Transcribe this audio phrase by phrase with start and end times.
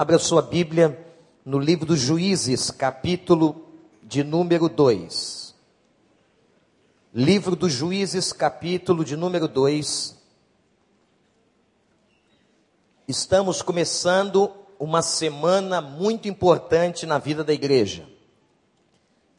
[0.00, 0.96] Abra sua Bíblia
[1.44, 3.66] no livro dos Juízes, capítulo
[4.00, 5.56] de número 2.
[7.12, 10.16] Livro dos Juízes, capítulo de número 2.
[13.08, 18.08] Estamos começando uma semana muito importante na vida da igreja.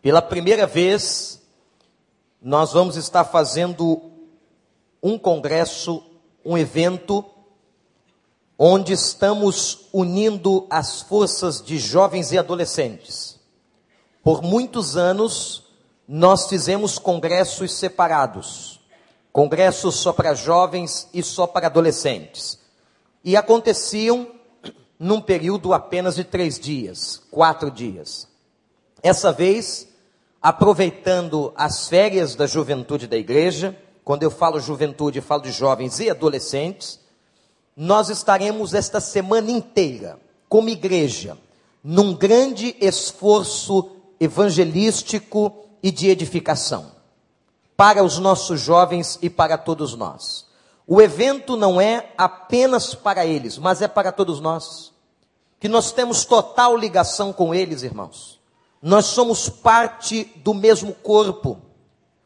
[0.02, 1.41] Pela primeira vez,
[2.41, 4.12] nós vamos estar fazendo
[5.02, 6.04] um congresso,
[6.44, 7.23] um evento
[8.62, 13.39] onde estamos unindo as forças de jovens e adolescentes.
[14.21, 15.64] Por muitos anos,
[16.06, 18.82] nós fizemos congressos separados,
[19.32, 22.60] congressos só para jovens e só para adolescentes.
[23.24, 24.28] E aconteciam
[25.00, 28.28] num período apenas de três dias, quatro dias.
[29.01, 29.87] Essa vez,
[30.42, 36.09] aproveitando as férias da juventude da igreja, quando eu falo juventude, falo de jovens e
[36.09, 37.00] adolescentes,
[37.81, 41.38] nós estaremos esta semana inteira, como igreja,
[41.81, 46.92] num grande esforço evangelístico e de edificação,
[47.78, 50.45] para os nossos jovens e para todos nós.
[50.86, 54.92] O evento não é apenas para eles, mas é para todos nós,
[55.58, 58.42] que nós temos total ligação com eles, irmãos.
[58.82, 61.61] Nós somos parte do mesmo corpo.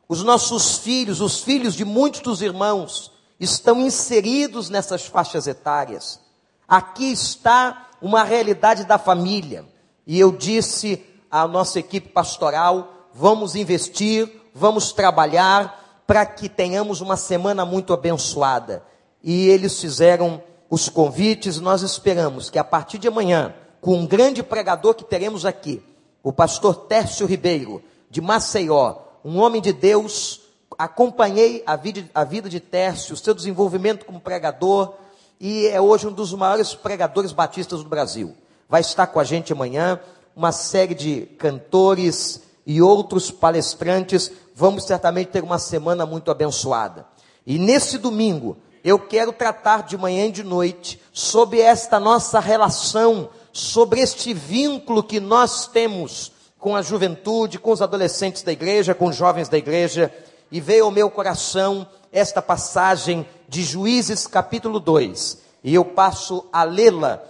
[0.10, 6.20] Os nossos filhos, os filhos de muitos dos irmãos, estão inseridos nessas faixas etárias.
[6.68, 9.66] Aqui está uma realidade da família.
[10.06, 17.18] E eu disse à nossa equipe pastoral: vamos investir, vamos trabalhar para que tenhamos uma
[17.18, 18.84] semana muito abençoada.
[19.24, 24.42] E eles fizeram os convites, nós esperamos que a partir de amanhã, com um grande
[24.42, 25.82] pregador que teremos aqui,
[26.22, 30.42] o pastor Tércio Ribeiro, de Maceió, um homem de Deus
[30.78, 34.94] acompanhei a vida, a vida de Tércio, o seu desenvolvimento como pregador,
[35.40, 38.34] e é hoje um dos maiores pregadores batistas do Brasil.
[38.70, 40.00] Vai estar com a gente amanhã,
[40.36, 44.32] uma série de cantores e outros palestrantes.
[44.56, 47.06] Vamos certamente ter uma semana muito abençoada.
[47.46, 53.30] E nesse domingo, eu quero tratar de manhã e de noite sobre esta nossa relação,
[53.52, 59.08] sobre este vínculo que nós temos com a juventude, com os adolescentes da igreja, com
[59.08, 60.12] os jovens da igreja
[60.54, 66.64] e veio ao meu coração esta passagem de Juízes capítulo 2, e eu passo a
[66.64, 67.24] lê-la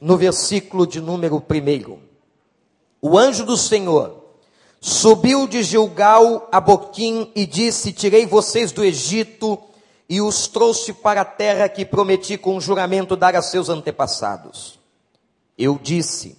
[0.00, 1.98] no versículo de número 1.
[3.00, 4.24] O anjo do Senhor
[4.80, 9.56] subiu de Gilgal a Boquim e disse: Tirei vocês do Egito
[10.08, 14.80] e os trouxe para a terra que prometi com juramento dar a seus antepassados.
[15.56, 16.36] Eu disse: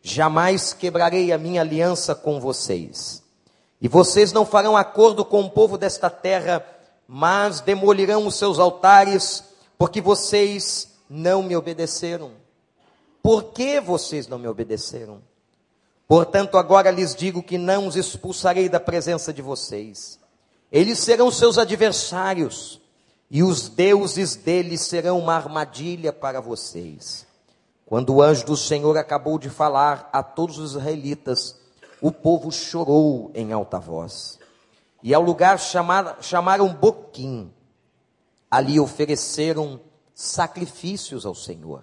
[0.00, 3.23] Jamais quebrarei a minha aliança com vocês
[3.84, 6.64] e vocês não farão acordo com o povo desta terra,
[7.06, 9.44] mas demolirão os seus altares,
[9.76, 12.30] porque vocês não me obedeceram.
[13.22, 15.20] Por que vocês não me obedeceram?
[16.08, 20.18] Portanto, agora lhes digo que não os expulsarei da presença de vocês.
[20.72, 22.80] Eles serão seus adversários,
[23.30, 27.26] e os deuses deles serão uma armadilha para vocês.
[27.84, 31.62] Quando o anjo do Senhor acabou de falar a todos os israelitas,
[32.04, 34.38] o povo chorou em alta voz.
[35.02, 37.50] E ao lugar chamar, chamaram Boquim.
[38.50, 39.80] Ali ofereceram
[40.14, 41.82] sacrifícios ao Senhor.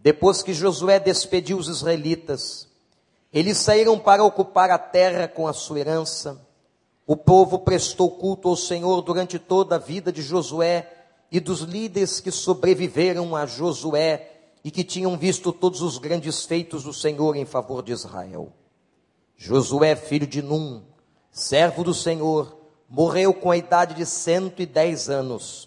[0.00, 2.66] Depois que Josué despediu os israelitas,
[3.32, 6.44] eles saíram para ocupar a terra com a sua herança.
[7.06, 10.92] O povo prestou culto ao Senhor durante toda a vida de Josué
[11.30, 14.28] e dos líderes que sobreviveram a Josué
[14.64, 18.52] e que tinham visto todos os grandes feitos do Senhor em favor de Israel.
[19.42, 20.82] Josué, filho de Num,
[21.32, 25.66] servo do Senhor, morreu com a idade de 110 anos.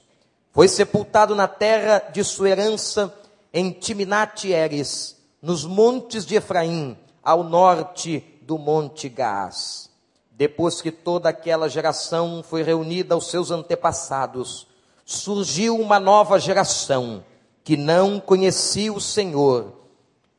[0.52, 3.12] Foi sepultado na terra de sua herança
[3.52, 9.90] em Timnat-Eres, nos montes de Efraim, ao norte do monte Gaás.
[10.32, 14.68] Depois que toda aquela geração foi reunida aos seus antepassados,
[15.04, 17.26] surgiu uma nova geração
[17.64, 19.74] que não conhecia o Senhor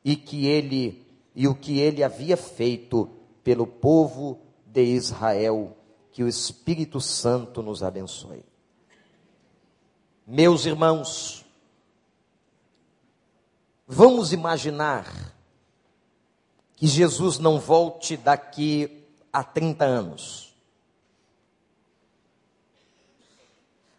[0.05, 1.05] e que ele
[1.35, 3.09] e o que ele havia feito
[3.45, 5.77] pelo povo de Israel.
[6.11, 8.43] Que o Espírito Santo nos abençoe.
[10.25, 11.45] Meus irmãos,
[13.85, 15.35] vamos imaginar
[16.75, 20.55] que Jesus não volte daqui a 30 anos.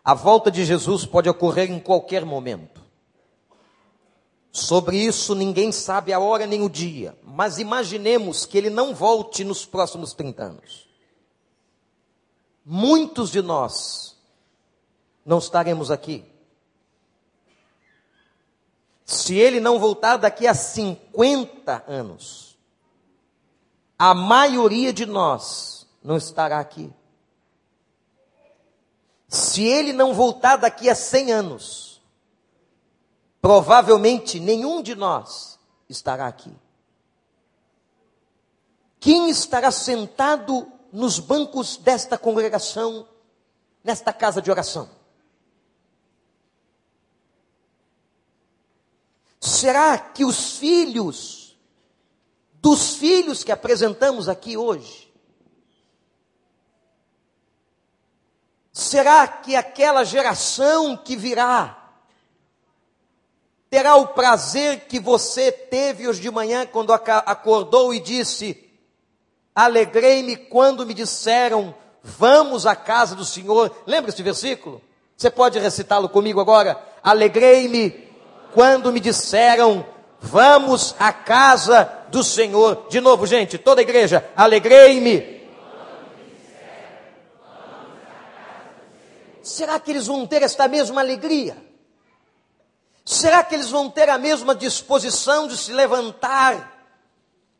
[0.02, 2.85] A volta de Jesus pode ocorrer em qualquer momento.
[4.56, 9.44] Sobre isso ninguém sabe a hora nem o dia, mas imaginemos que ele não volte
[9.44, 10.88] nos próximos 30 anos.
[12.64, 14.16] Muitos de nós
[15.26, 16.24] não estaremos aqui.
[19.04, 22.56] se ele não voltar daqui a 50 anos,
[23.98, 26.90] a maioria de nós não estará aqui.
[29.28, 31.95] Se ele não voltar daqui a 100 anos,
[33.46, 35.56] provavelmente nenhum de nós
[35.88, 36.52] estará aqui.
[38.98, 43.08] Quem estará sentado nos bancos desta congregação,
[43.84, 44.90] nesta casa de oração?
[49.40, 51.56] Será que os filhos,
[52.54, 55.14] dos filhos que apresentamos aqui hoje,
[58.72, 61.75] será que aquela geração que virá
[63.70, 68.66] terá o prazer que você teve hoje de manhã quando acordou e disse:
[69.54, 73.74] Alegrei-me quando me disseram, vamos à casa do Senhor.
[73.86, 74.82] Lembra esse versículo?
[75.16, 76.80] Você pode recitá-lo comigo agora?
[77.02, 78.06] Alegrei-me
[78.52, 79.84] quando me disseram,
[80.20, 82.86] vamos à casa do Senhor.
[82.88, 85.36] De novo, gente, toda a igreja, alegrei-me.
[89.42, 91.65] Será que eles vão ter esta mesma alegria?
[93.06, 96.76] Será que eles vão ter a mesma disposição de se levantar,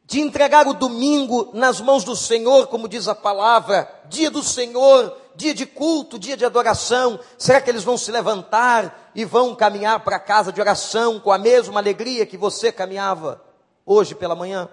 [0.05, 5.17] de entregar o domingo nas mãos do Senhor, como diz a palavra, dia do Senhor,
[5.37, 7.21] dia de culto, dia de adoração?
[7.39, 11.31] Será que eles vão se levantar e vão caminhar para a casa de oração com
[11.31, 13.41] a mesma alegria que você caminhava
[13.87, 14.69] hoje pela manhã.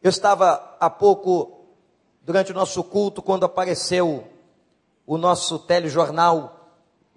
[0.00, 1.64] Eu estava há pouco,
[2.22, 4.24] durante o nosso culto, quando apareceu
[5.04, 6.70] o nosso telejornal,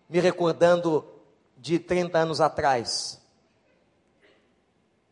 [0.09, 1.05] me recordando
[1.61, 3.21] de 30 anos atrás.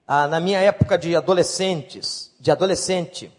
[0.08, 3.32] Ah, na minha época de adolescentes, de adolescente,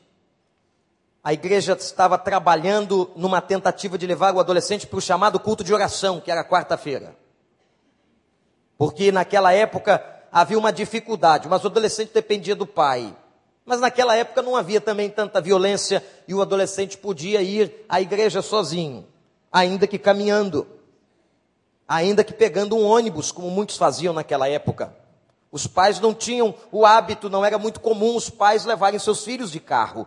[1.23, 5.75] a igreja estava trabalhando numa tentativa de levar o adolescente para o chamado culto de
[5.75, 7.17] oração, que era quarta-feira.
[8.79, 13.15] Porque naquela época havia uma dificuldade, mas o adolescente dependia do pai.
[13.67, 18.41] Mas naquela época não havia também tanta violência e o adolescente podia ir à igreja
[18.41, 19.05] sozinho,
[19.51, 20.65] ainda que caminhando,
[21.91, 24.95] ainda que pegando um ônibus, como muitos faziam naquela época.
[25.51, 29.51] Os pais não tinham o hábito, não era muito comum os pais levarem seus filhos
[29.51, 30.07] de carro.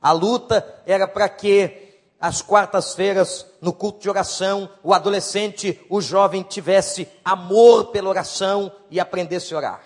[0.00, 6.42] A luta era para que às quartas-feiras, no culto de oração, o adolescente, o jovem
[6.42, 9.82] tivesse amor pela oração e aprendesse a orar.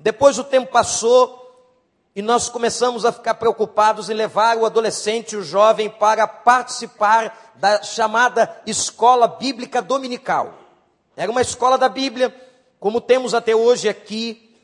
[0.00, 1.38] Depois o tempo passou
[2.16, 7.82] e nós começamos a ficar preocupados em levar o adolescente, o jovem, para participar da
[7.82, 10.58] chamada escola bíblica dominical.
[11.16, 12.34] Era uma escola da Bíblia,
[12.78, 14.54] como temos até hoje aqui,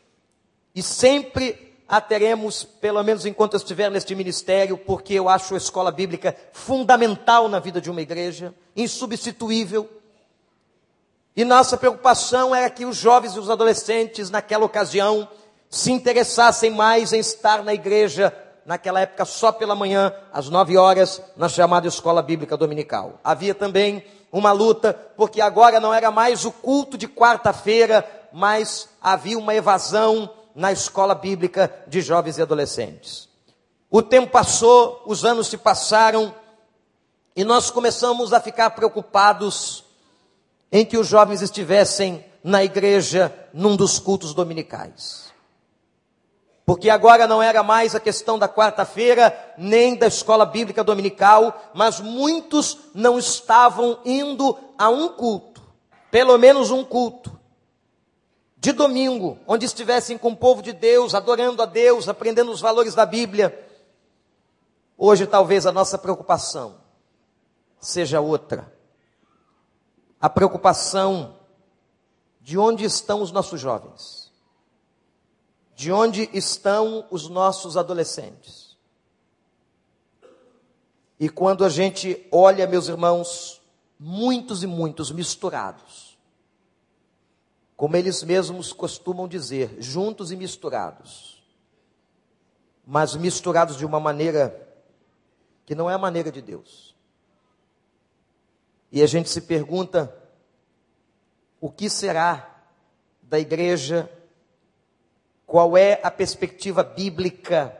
[0.75, 5.59] e sempre a teremos, pelo menos enquanto eu estiver neste ministério, porque eu acho a
[5.59, 9.89] escola bíblica fundamental na vida de uma igreja, insubstituível.
[11.37, 15.29] E nossa preocupação era que os jovens e os adolescentes, naquela ocasião,
[15.69, 18.33] se interessassem mais em estar na igreja,
[18.67, 23.19] naquela época só pela manhã, às nove horas, na chamada escola bíblica dominical.
[23.23, 29.39] Havia também uma luta, porque agora não era mais o culto de quarta-feira, mas havia
[29.39, 33.29] uma evasão na escola bíblica de jovens e adolescentes.
[33.91, 36.35] O tempo passou, os anos se passaram,
[37.37, 39.85] e nós começamos a ficar preocupados
[40.71, 45.24] em que os jovens estivessem na igreja num dos cultos dominicais.
[46.67, 52.01] Porque agora não era mais a questão da quarta-feira, nem da escola bíblica dominical, mas
[52.01, 55.63] muitos não estavam indo a um culto,
[56.11, 57.39] pelo menos um culto
[58.57, 62.95] de domingo, onde estivessem com o povo de Deus, adorando a Deus, aprendendo os valores
[62.95, 63.63] da Bíblia.
[64.97, 66.77] Hoje, talvez a nossa preocupação
[67.79, 68.73] seja outra.
[70.19, 71.37] A preocupação
[72.41, 74.24] de onde estão os nossos jovens,
[75.75, 78.77] de onde estão os nossos adolescentes.
[81.19, 83.61] E quando a gente olha, meus irmãos,
[83.99, 86.19] muitos e muitos misturados,
[87.77, 91.43] como eles mesmos costumam dizer, juntos e misturados.
[92.87, 94.61] Mas misturados de uma maneira
[95.65, 96.95] que não é a maneira de Deus.
[98.93, 100.15] E a gente se pergunta:
[101.61, 102.63] o que será
[103.23, 104.11] da igreja?
[105.55, 107.79] Qual é a perspectiva bíblica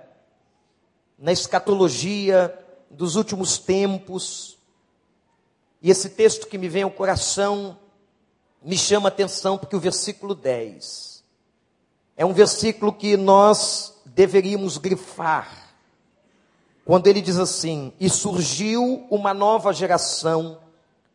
[1.19, 2.57] na escatologia
[2.89, 4.57] dos últimos tempos?
[5.83, 7.77] E esse texto que me vem ao coração
[8.63, 11.25] me chama a atenção porque o versículo 10
[12.17, 15.75] é um versículo que nós deveríamos grifar.
[16.85, 20.61] Quando ele diz assim: E surgiu uma nova geração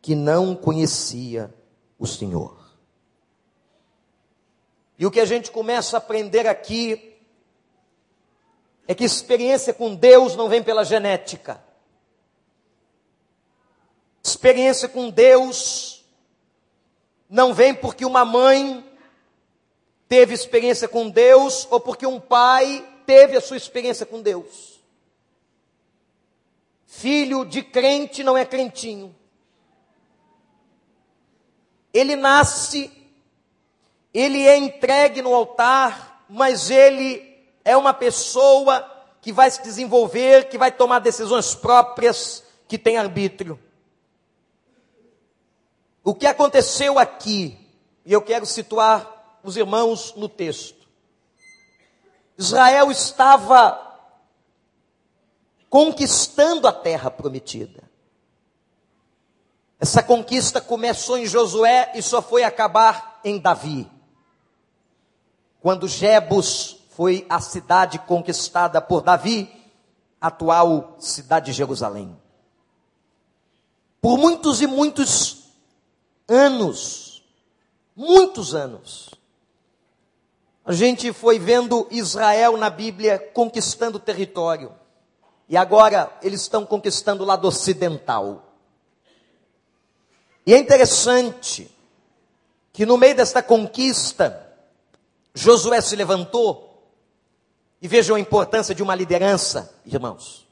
[0.02, 1.54] que não conhecia
[1.98, 2.59] o Senhor.
[5.00, 7.16] E o que a gente começa a aprender aqui
[8.86, 11.64] é que experiência com Deus não vem pela genética.
[14.22, 16.04] Experiência com Deus
[17.30, 18.84] não vem porque uma mãe
[20.06, 24.82] teve experiência com Deus ou porque um pai teve a sua experiência com Deus.
[26.84, 29.16] Filho de crente não é crentinho.
[31.90, 32.99] Ele nasce,
[34.12, 37.30] ele é entregue no altar, mas ele
[37.64, 38.88] é uma pessoa
[39.20, 43.58] que vai se desenvolver, que vai tomar decisões próprias, que tem arbítrio.
[46.02, 47.58] O que aconteceu aqui,
[48.04, 50.88] e eu quero situar os irmãos no texto.
[52.38, 53.88] Israel estava
[55.68, 57.88] conquistando a terra prometida.
[59.78, 63.88] Essa conquista começou em Josué e só foi acabar em Davi.
[65.60, 69.50] Quando Jebus foi a cidade conquistada por Davi,
[70.20, 72.16] atual cidade de Jerusalém.
[74.00, 75.50] Por muitos e muitos
[76.28, 77.22] anos,
[77.94, 79.10] muitos anos,
[80.64, 84.72] a gente foi vendo Israel na Bíblia conquistando território.
[85.48, 88.54] E agora eles estão conquistando o lado ocidental.
[90.46, 91.70] E é interessante
[92.72, 94.49] que no meio desta conquista,
[95.34, 96.70] Josué se levantou
[97.80, 100.46] e vejam a importância de uma liderança, irmãos.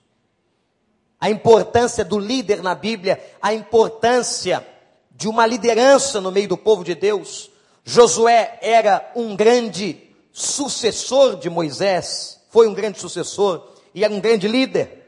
[1.21, 4.67] A importância do líder na Bíblia, a importância
[5.11, 7.51] de uma liderança no meio do povo de Deus.
[7.85, 10.01] Josué era um grande
[10.33, 14.99] sucessor de Moisés, foi um grande sucessor e era um grande líder.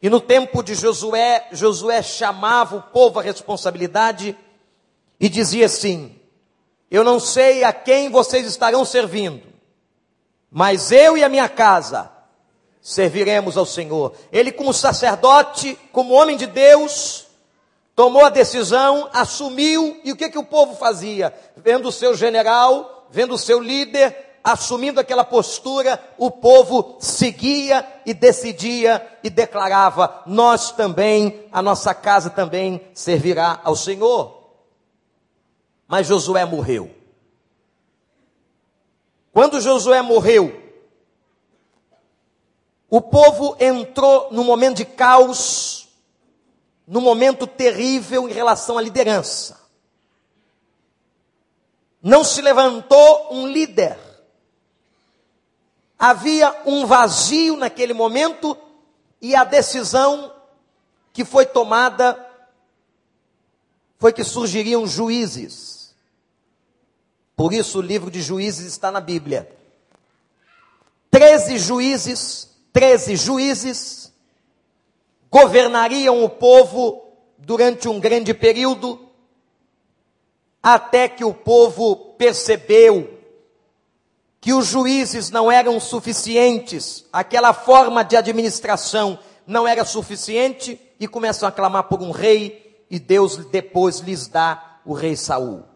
[0.00, 4.36] E no tempo de Josué, Josué chamava o povo à responsabilidade
[5.20, 6.13] e dizia assim:
[6.94, 9.42] Eu não sei a quem vocês estarão servindo,
[10.48, 12.08] mas eu e a minha casa
[12.80, 14.14] serviremos ao Senhor.
[14.30, 17.26] Ele, como sacerdote, como homem de Deus,
[17.96, 21.34] tomou a decisão, assumiu, e o que, que o povo fazia?
[21.56, 28.14] Vendo o seu general, vendo o seu líder, assumindo aquela postura, o povo seguia e
[28.14, 34.43] decidia e declarava: Nós também, a nossa casa também servirá ao Senhor.
[35.94, 36.92] Mas Josué morreu.
[39.32, 40.60] Quando Josué morreu,
[42.90, 45.88] o povo entrou num momento de caos,
[46.84, 49.60] num momento terrível em relação à liderança.
[52.02, 53.96] Não se levantou um líder.
[55.96, 58.58] Havia um vazio naquele momento
[59.22, 60.34] e a decisão
[61.12, 62.18] que foi tomada
[63.96, 65.73] foi que surgiriam juízes.
[67.36, 69.50] Por isso o livro de juízes está na Bíblia.
[71.10, 74.12] Treze juízes, treze juízes
[75.30, 79.08] governariam o povo durante um grande período,
[80.62, 83.18] até que o povo percebeu
[84.40, 91.48] que os juízes não eram suficientes, aquela forma de administração não era suficiente e começam
[91.48, 95.73] a clamar por um rei e Deus depois lhes dá o rei Saul.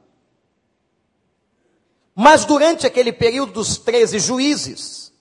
[2.20, 5.12] Mas durante aquele período dos 13 juízes,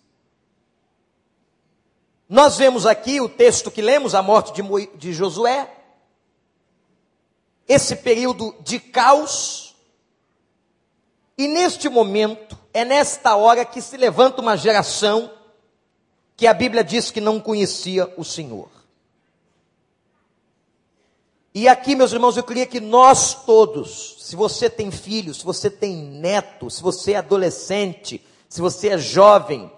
[2.27, 5.71] nós vemos aqui o texto que lemos, a morte de, Mo, de Josué,
[7.67, 9.75] esse período de caos,
[11.37, 15.31] e neste momento, é nesta hora que se levanta uma geração
[16.35, 18.71] que a Bíblia diz que não conhecia o Senhor.
[21.59, 25.71] E aqui, meus irmãos, eu queria que nós todos, se você tem filhos, se você
[25.71, 29.71] tem neto, se você é adolescente, se você é jovem,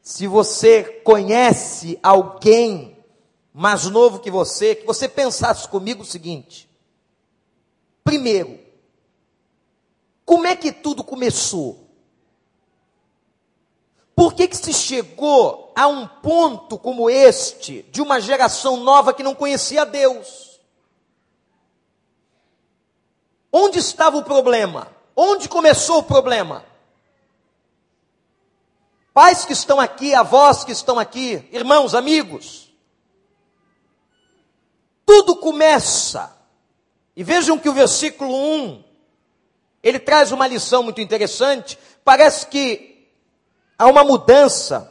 [0.00, 2.98] se você conhece alguém
[3.54, 6.68] mais novo que você, que você pensasse comigo o seguinte:
[8.02, 8.58] primeiro,
[10.24, 11.88] como é que tudo começou?
[14.12, 19.22] Por que, que se chegou a um ponto como este, de uma geração nova que
[19.22, 20.51] não conhecia Deus?
[23.52, 24.88] Onde estava o problema?
[25.14, 26.64] Onde começou o problema?
[29.12, 32.72] Pais que estão aqui, avós que estão aqui, irmãos, amigos.
[35.04, 36.34] Tudo começa.
[37.14, 38.82] E vejam que o versículo 1,
[39.82, 41.78] ele traz uma lição muito interessante.
[42.02, 43.06] Parece que
[43.78, 44.90] há uma mudança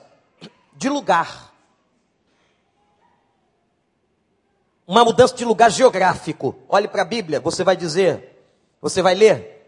[0.73, 1.51] de lugar.
[4.85, 6.55] Uma mudança de lugar geográfico.
[6.69, 8.30] Olhe para a Bíblia, você vai dizer,
[8.81, 9.59] você vai ler.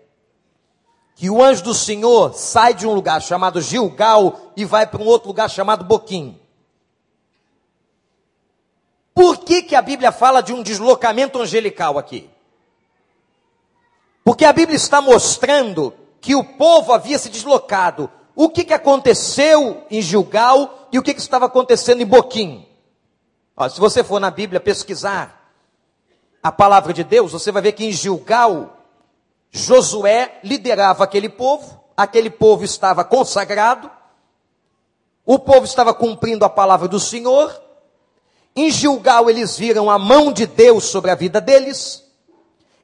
[1.16, 5.06] que o anjo do Senhor sai de um lugar chamado Gilgal e vai para um
[5.06, 6.40] outro lugar chamado Boquim.
[9.14, 12.30] Por que, que a Bíblia fala de um deslocamento angelical aqui?
[14.24, 18.10] Porque a Bíblia está mostrando que o povo havia se deslocado.
[18.36, 22.66] O que, que aconteceu em Gilgal e o que, que estava acontecendo em Boquim?
[23.56, 25.52] Ó, se você for na Bíblia pesquisar
[26.42, 28.83] a palavra de Deus, você vai ver que em Gilgal,
[29.56, 33.90] Josué liderava aquele povo, aquele povo estava consagrado,
[35.24, 37.62] o povo estava cumprindo a palavra do Senhor,
[38.56, 42.04] em Gilgal eles viram a mão de Deus sobre a vida deles.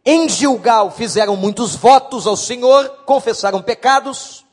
[0.06, 4.46] Em Gilgal fizeram muitos votos ao Senhor, confessaram pecados.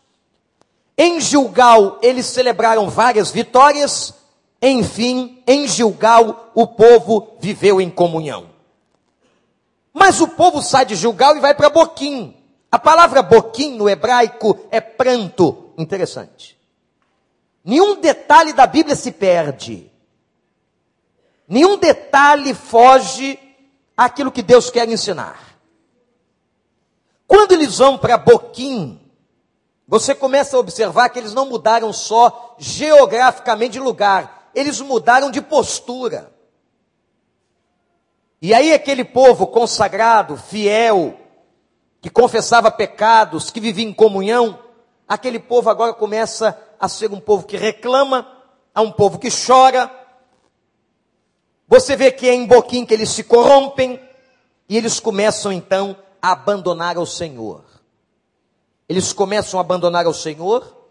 [0.97, 4.15] Em Gilgal eles celebraram várias vitórias.
[4.61, 8.56] Enfim, em Gilgal o povo viveu em comunhão.
[9.99, 12.37] Mas o povo sai de Gilgal e vai para Boquim.
[12.71, 15.73] A palavra Boquim no hebraico é pranto.
[15.79, 16.55] Interessante.
[17.65, 19.91] Nenhum detalhe da Bíblia se perde.
[21.49, 23.39] Nenhum detalhe foge
[23.97, 25.57] àquilo que Deus quer ensinar.
[27.27, 29.01] Quando eles vão para Boquim,
[29.89, 35.41] você começa a observar que eles não mudaram só geograficamente de lugar, eles mudaram de
[35.41, 36.36] postura.
[38.47, 41.19] E aí aquele povo consagrado, fiel,
[42.01, 44.57] que confessava pecados, que vivia em comunhão,
[45.09, 48.25] aquele povo agora começa a ser um povo que reclama,
[48.73, 49.91] a um povo que chora,
[51.67, 53.99] você vê que é em Boquim que eles se corrompem
[54.69, 57.65] e eles começam então a abandonar ao Senhor.
[58.89, 60.87] Eles começam a abandonar ao Senhor.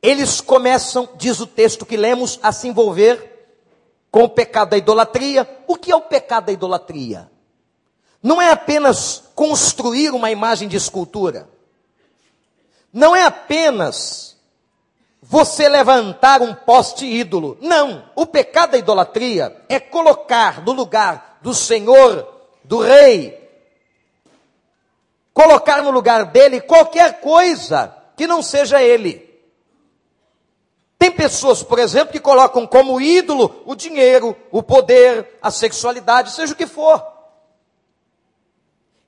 [0.00, 3.31] Eles começam, diz o texto que lemos, a se envolver
[4.12, 5.48] com o pecado da idolatria.
[5.66, 7.30] O que é o pecado da idolatria?
[8.22, 11.48] Não é apenas construir uma imagem de escultura.
[12.92, 14.36] Não é apenas
[15.22, 17.56] você levantar um poste ídolo.
[17.60, 22.28] Não, o pecado da idolatria é colocar no lugar do Senhor,
[22.62, 23.40] do Rei,
[25.32, 29.31] colocar no lugar dele qualquer coisa que não seja ele.
[31.02, 36.52] Tem pessoas, por exemplo, que colocam como ídolo o dinheiro, o poder, a sexualidade, seja
[36.52, 37.04] o que for.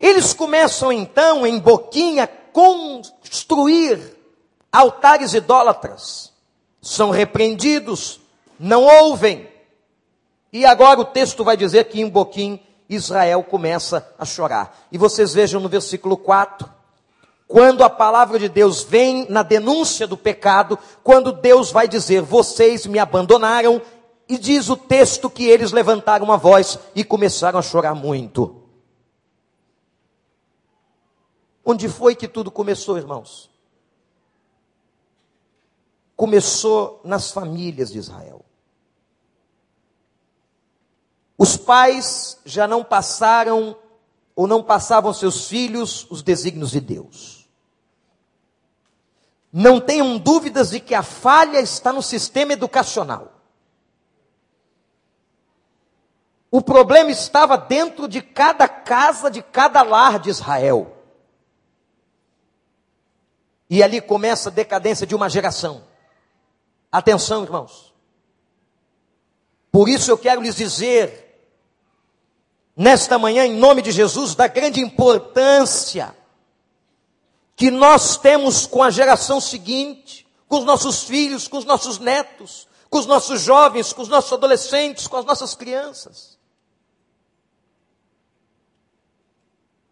[0.00, 4.00] Eles começam então em boquinha construir
[4.72, 6.33] altares idólatras
[6.83, 8.20] são repreendidos,
[8.59, 9.48] não ouvem.
[10.52, 14.76] E agora o texto vai dizer que em Boquim Israel começa a chorar.
[14.90, 16.68] E vocês vejam no versículo 4,
[17.46, 22.87] quando a palavra de Deus vem na denúncia do pecado, quando Deus vai dizer: Vocês
[22.87, 23.80] me abandonaram,
[24.28, 28.62] e diz o texto que eles levantaram a voz e começaram a chorar muito.
[31.64, 33.54] Onde foi que tudo começou, irmãos?
[36.16, 38.44] começou nas famílias de Israel.
[41.37, 43.76] Os pais já não passaram
[44.37, 47.34] ou não passavam seus filhos os desígnios de Deus.
[49.56, 53.32] Não tenham dúvidas de que a falha está no sistema educacional.
[56.50, 60.96] O problema estava dentro de cada casa, de cada lar de Israel.
[63.70, 65.84] E ali começa a decadência de uma geração.
[66.90, 67.94] Atenção, irmãos.
[69.70, 71.48] Por isso eu quero lhes dizer,
[72.76, 76.12] nesta manhã, em nome de Jesus, da grande importância
[77.56, 82.66] que nós temos com a geração seguinte, com os nossos filhos, com os nossos netos,
[82.90, 86.38] com os nossos jovens, com os nossos adolescentes, com as nossas crianças.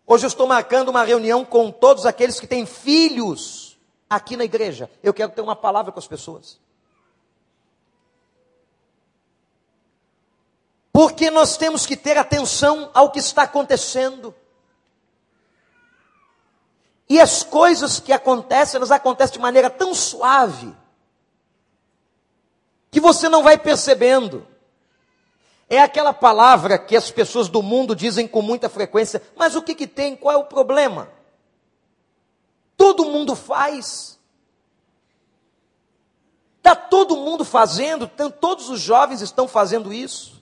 [0.07, 3.79] Hoje eu estou marcando uma reunião com todos aqueles que têm filhos
[4.11, 4.91] aqui na igreja.
[5.03, 6.61] Eu quero ter uma palavra com as pessoas.
[10.93, 14.35] Porque nós temos que ter atenção ao que está acontecendo.
[17.13, 20.75] E as coisas que acontecem, elas acontecem de maneira tão suave,
[22.91, 24.49] que você não vai percebendo.
[25.69, 29.75] É aquela palavra que as pessoas do mundo dizem com muita frequência, mas o que,
[29.75, 30.17] que tem?
[30.17, 31.11] Qual é o problema?
[32.79, 34.19] Todo mundo faz.
[36.57, 40.42] Está todo mundo fazendo, todos os jovens estão fazendo isso.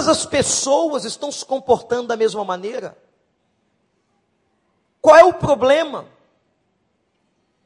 [0.00, 2.96] Todas as pessoas estão se comportando da mesma maneira.
[4.98, 6.06] Qual é o problema?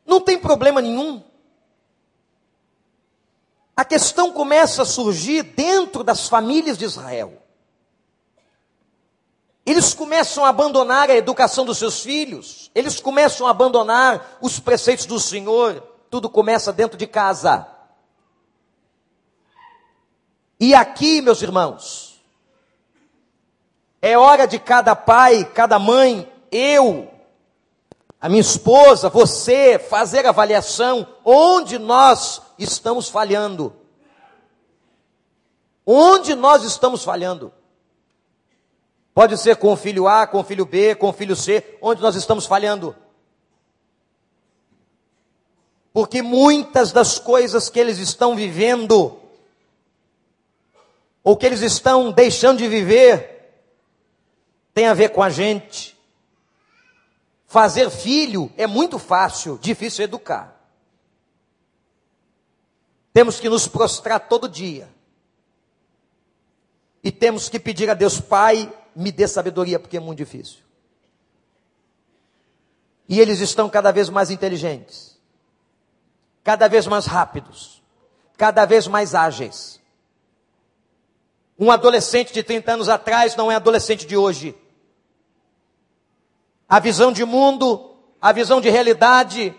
[0.04, 1.22] Não tem problema nenhum.
[3.76, 7.40] A questão começa a surgir dentro das famílias de Israel.
[9.64, 15.06] Eles começam a abandonar a educação dos seus filhos, eles começam a abandonar os preceitos
[15.06, 17.64] do Senhor, tudo começa dentro de casa.
[20.58, 22.13] E aqui, meus irmãos,
[24.04, 27.10] é hora de cada pai, cada mãe, eu,
[28.20, 33.74] a minha esposa, você, fazer avaliação onde nós estamos falhando.
[35.86, 37.50] Onde nós estamos falhando?
[39.14, 42.02] Pode ser com o filho A, com o filho B, com o filho C, onde
[42.02, 42.94] nós estamos falhando.
[45.94, 49.18] Porque muitas das coisas que eles estão vivendo,
[51.22, 53.33] ou que eles estão deixando de viver,
[54.74, 55.96] tem a ver com a gente.
[57.46, 60.60] Fazer filho é muito fácil, difícil educar.
[63.12, 64.92] Temos que nos prostrar todo dia.
[67.02, 70.58] E temos que pedir a Deus, Pai, me dê sabedoria, porque é muito difícil.
[73.08, 75.16] E eles estão cada vez mais inteligentes,
[76.42, 77.82] cada vez mais rápidos,
[78.36, 79.78] cada vez mais ágeis.
[81.58, 84.56] Um adolescente de 30 anos atrás não é adolescente de hoje.
[86.68, 89.54] A visão de mundo, a visão de realidade,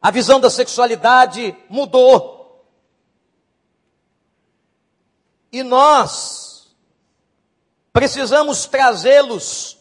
[0.00, 2.64] a visão da sexualidade mudou.
[5.52, 6.74] E nós
[7.92, 9.78] precisamos trazê-los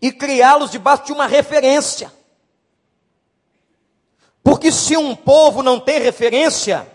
[0.00, 2.12] e criá-los debaixo de uma referência.
[4.42, 6.90] Porque se um povo não tem referência,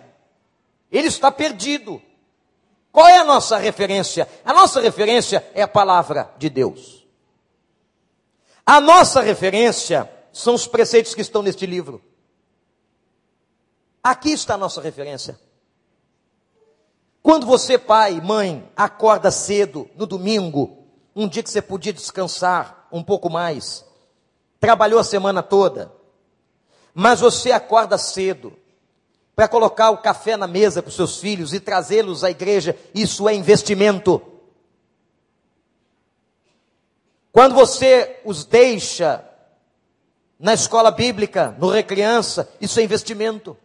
[0.91, 2.02] ele está perdido.
[2.91, 4.30] Qual é a nossa referência?
[4.45, 7.03] A nossa referência é a palavra de Deus.
[8.65, 12.02] A nossa referência são os preceitos que estão neste livro.
[14.02, 15.39] Aqui está a nossa referência.
[17.21, 23.04] Quando você, pai, mãe, acorda cedo no domingo, um dia que você podia descansar um
[23.04, 23.86] pouco mais,
[24.60, 25.91] trabalhou a semana toda,
[26.93, 28.54] mas você acorda cedo
[29.36, 33.28] para colocar o café na mesa para os seus filhos e trazê-los à igreja, isso
[33.28, 34.21] é investimento.
[37.34, 39.28] Quando você os deixa
[40.39, 43.58] na escola bíblica, no recriança, isso é investimento.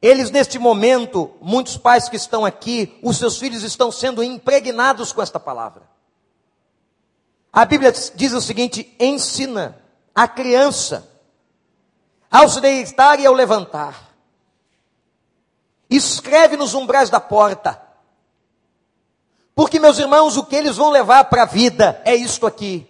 [0.00, 5.20] Eles, neste momento, muitos pais que estão aqui, os seus filhos estão sendo impregnados com
[5.20, 5.82] esta palavra.
[7.52, 9.78] A Bíblia diz o seguinte: ensina
[10.14, 11.06] a criança
[12.30, 14.14] ao se deitar e ao levantar.
[15.90, 17.85] Escreve nos umbrais da porta.
[19.56, 22.86] Porque, meus irmãos, o que eles vão levar para a vida é isto aqui.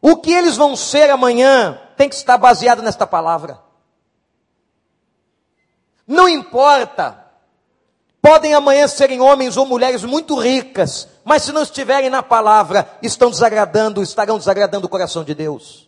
[0.00, 3.60] O que eles vão ser amanhã tem que estar baseado nesta palavra.
[6.06, 7.22] Não importa.
[8.22, 13.30] Podem amanhã serem homens ou mulheres muito ricas, mas se não estiverem na palavra, estão
[13.30, 15.86] desagradando, estarão desagradando o coração de Deus.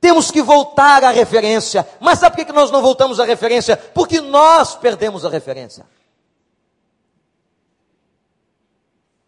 [0.00, 1.88] Temos que voltar à referência.
[2.00, 3.76] Mas sabe por que nós não voltamos à referência?
[3.76, 5.86] Porque nós perdemos a referência.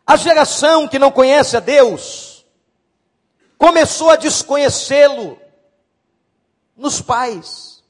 [0.06, 2.46] A geração que não conhece a Deus
[3.58, 5.40] começou a desconhecê-lo
[6.76, 7.82] nos pais.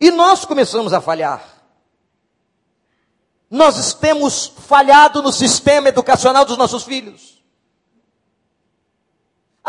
[0.00, 1.42] E nós começamos a falhar.
[3.50, 7.37] Nós temos falhado no sistema educacional dos nossos filhos.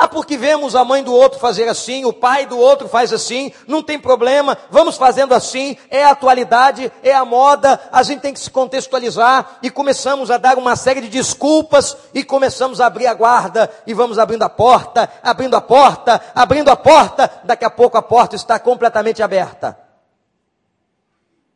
[0.01, 3.51] Ah, porque vemos a mãe do outro fazer assim, o pai do outro faz assim,
[3.67, 8.33] não tem problema, vamos fazendo assim, é a atualidade, é a moda, a gente tem
[8.33, 13.07] que se contextualizar e começamos a dar uma série de desculpas e começamos a abrir
[13.07, 17.69] a guarda e vamos abrindo a porta, abrindo a porta, abrindo a porta, daqui a
[17.69, 19.77] pouco a porta está completamente aberta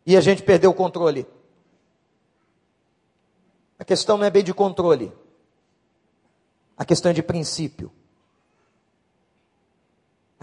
[0.06, 1.26] e a gente perdeu o controle.
[3.80, 5.14] A questão não é bem de controle,
[6.78, 7.90] a questão é de princípio,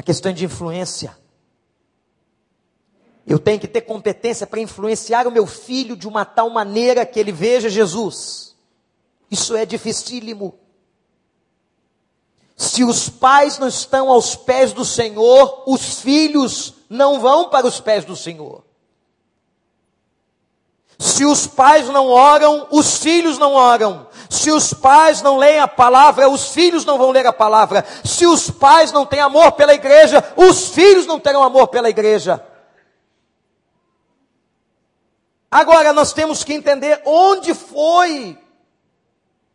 [0.00, 1.14] a questão é de influência.
[3.26, 7.20] Eu tenho que ter competência para influenciar o meu filho de uma tal maneira que
[7.20, 8.56] ele veja Jesus.
[9.30, 10.58] Isso é dificílimo.
[12.56, 17.78] Se os pais não estão aos pés do Senhor, os filhos não vão para os
[17.78, 18.64] pés do Senhor.
[20.98, 24.08] Se os pais não oram, os filhos não oram.
[24.30, 27.84] Se os pais não leem a palavra, os filhos não vão ler a palavra.
[28.04, 32.40] Se os pais não têm amor pela igreja, os filhos não terão amor pela igreja.
[35.50, 38.38] Agora nós temos que entender onde foi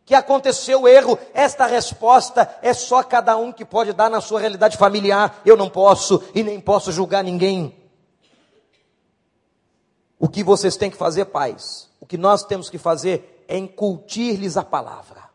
[0.04, 1.18] que aconteceu o erro.
[1.34, 5.42] Esta resposta é só cada um que pode dar na sua realidade familiar.
[5.46, 7.74] Eu não posso e nem posso julgar ninguém.
[10.20, 11.90] O que vocês têm que fazer, pais?
[12.02, 15.30] O que nós temos que fazer é incutir-lhes a palavra.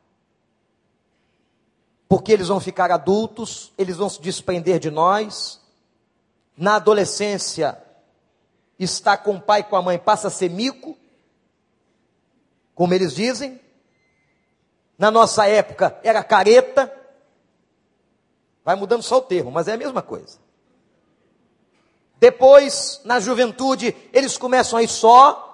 [2.08, 5.60] Porque eles vão ficar adultos, eles vão se desprender de nós.
[6.56, 7.80] Na adolescência,
[8.78, 10.96] está com o pai e com a mãe, passa a ser mico,
[12.74, 13.60] como eles dizem.
[14.98, 16.92] Na nossa época era careta.
[18.64, 20.38] Vai mudando só o termo, mas é a mesma coisa.
[22.18, 25.49] Depois, na juventude, eles começam a ir só,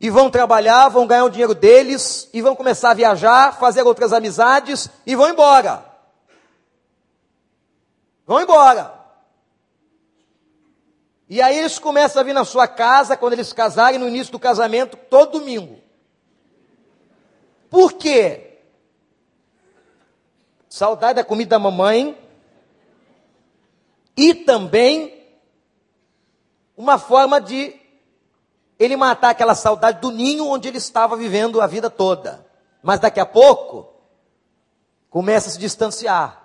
[0.00, 4.12] e vão trabalhar, vão ganhar o dinheiro deles, e vão começar a viajar, fazer outras
[4.12, 5.84] amizades, e vão embora.
[8.26, 8.94] Vão embora.
[11.28, 14.38] E aí eles começam a vir na sua casa, quando eles casarem, no início do
[14.38, 15.80] casamento, todo domingo.
[17.70, 18.58] Por quê?
[20.68, 22.16] Saudade da comida da mamãe,
[24.16, 25.26] e também
[26.76, 27.74] uma forma de
[28.78, 32.46] ele matar aquela saudade do ninho onde ele estava vivendo a vida toda.
[32.82, 33.88] Mas daqui a pouco
[35.10, 36.42] começa a se distanciar.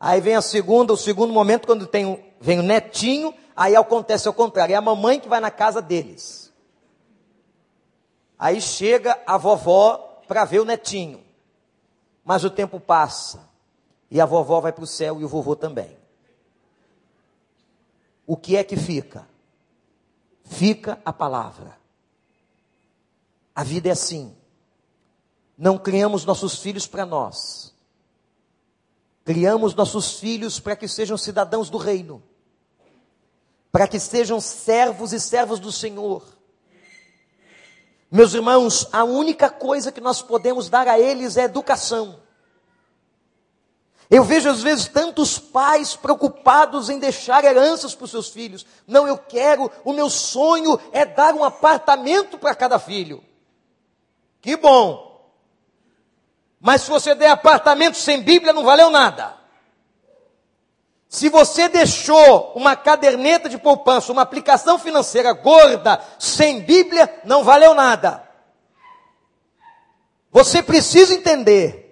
[0.00, 4.34] Aí vem a segunda, o segundo momento quando tem vem o netinho, aí acontece ao
[4.34, 6.52] contrário, é a mamãe que vai na casa deles.
[8.38, 11.20] Aí chega a vovó para ver o netinho.
[12.24, 13.48] Mas o tempo passa
[14.10, 15.98] e a vovó vai para o céu e o vovô também
[18.28, 19.26] o que é que fica?
[20.48, 21.76] Fica a palavra.
[23.54, 24.34] A vida é assim.
[25.56, 27.74] Não criamos nossos filhos para nós.
[29.24, 32.22] Criamos nossos filhos para que sejam cidadãos do reino.
[33.70, 36.24] Para que sejam servos e servos do Senhor.
[38.10, 42.20] Meus irmãos, a única coisa que nós podemos dar a eles é educação.
[44.10, 48.64] Eu vejo às vezes tantos pais preocupados em deixar heranças para os seus filhos.
[48.86, 53.22] Não, eu quero, o meu sonho é dar um apartamento para cada filho.
[54.40, 55.28] Que bom.
[56.58, 59.36] Mas se você der apartamento sem Bíblia, não valeu nada.
[61.06, 67.74] Se você deixou uma caderneta de poupança, uma aplicação financeira gorda, sem Bíblia, não valeu
[67.74, 68.26] nada.
[70.30, 71.87] Você precisa entender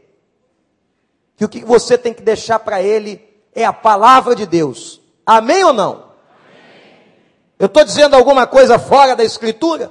[1.37, 3.23] que o que você tem que deixar para ele
[3.55, 5.01] é a palavra de Deus.
[5.25, 5.93] Amém ou não?
[5.93, 6.07] Amém.
[7.59, 9.91] Eu estou dizendo alguma coisa fora da Escritura?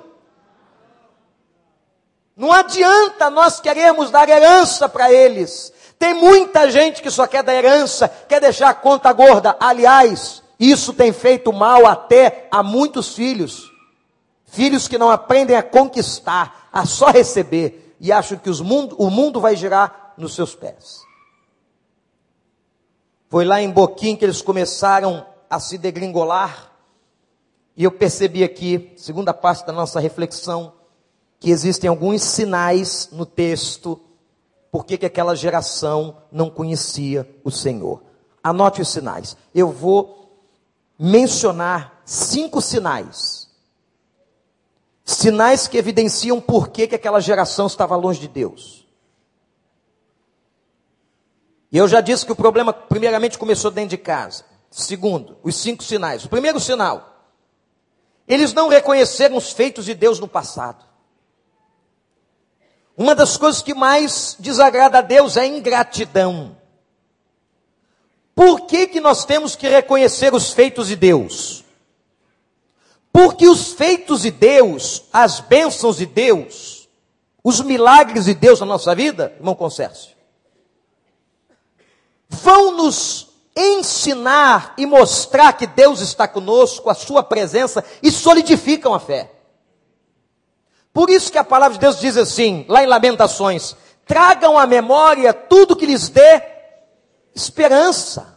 [2.36, 5.72] Não adianta nós queremos dar herança para eles.
[5.98, 9.56] Tem muita gente que só quer dar herança, quer deixar a conta gorda.
[9.60, 13.72] Aliás, isso tem feito mal até a muitos filhos.
[14.46, 19.40] Filhos que não aprendem a conquistar, a só receber, e acham que mundo, o mundo
[19.40, 21.05] vai girar nos seus pés.
[23.36, 26.72] Foi lá em Boquim que eles começaram a se degringolar.
[27.76, 30.72] E eu percebi aqui, segunda parte da nossa reflexão,
[31.38, 34.00] que existem alguns sinais no texto
[34.72, 38.04] porque que aquela geração não conhecia o Senhor.
[38.42, 39.36] Anote os sinais.
[39.54, 40.40] Eu vou
[40.98, 43.50] mencionar cinco sinais.
[45.04, 48.85] Sinais que evidenciam por que aquela geração estava longe de Deus.
[51.76, 54.46] E eu já disse que o problema, primeiramente, começou dentro de casa.
[54.72, 56.24] Segundo, os cinco sinais.
[56.24, 57.28] O primeiro sinal,
[58.26, 60.86] eles não reconheceram os feitos de Deus no passado.
[62.96, 66.56] Uma das coisas que mais desagrada a Deus é a ingratidão.
[68.34, 71.66] Por que, que nós temos que reconhecer os feitos de Deus?
[73.12, 76.88] Porque os feitos de Deus, as bênçãos de Deus,
[77.44, 80.15] os milagres de Deus na nossa vida, irmão Concércio,
[82.30, 89.00] vão nos ensinar e mostrar que Deus está conosco, a sua presença, e solidificam a
[89.00, 89.32] fé.
[90.94, 95.34] Por isso que a palavra de Deus diz assim, lá em Lamentações: tragam à memória
[95.34, 96.42] tudo que lhes dê
[97.34, 98.36] esperança.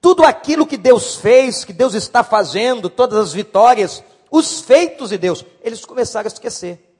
[0.00, 5.18] Tudo aquilo que Deus fez, que Deus está fazendo, todas as vitórias, os feitos de
[5.18, 6.90] Deus, eles começaram a esquecer.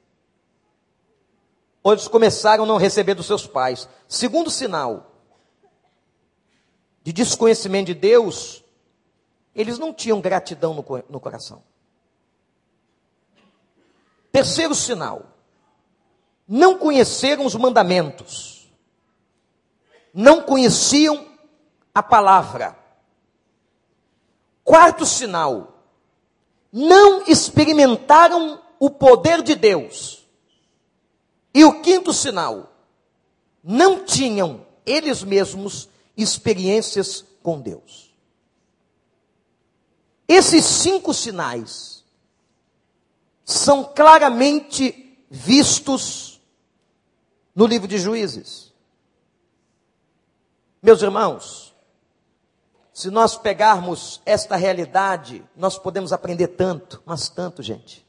[1.83, 3.89] Ou eles começaram a não receber dos seus pais.
[4.07, 5.10] Segundo sinal,
[7.03, 8.63] de desconhecimento de Deus,
[9.55, 11.63] eles não tinham gratidão no, no coração.
[14.31, 15.25] Terceiro sinal,
[16.47, 18.71] não conheceram os mandamentos,
[20.13, 21.27] não conheciam
[21.93, 22.77] a palavra.
[24.63, 25.83] Quarto sinal,
[26.71, 30.25] não experimentaram o poder de Deus.
[31.53, 32.71] E o quinto sinal,
[33.63, 35.89] não tinham eles mesmos
[36.21, 38.13] experiências com Deus.
[40.27, 42.03] Esses cinco sinais
[43.43, 46.41] são claramente vistos
[47.53, 48.71] no livro de Juízes.
[50.81, 51.75] Meus irmãos,
[52.93, 58.05] se nós pegarmos esta realidade, nós podemos aprender tanto, mas tanto, gente.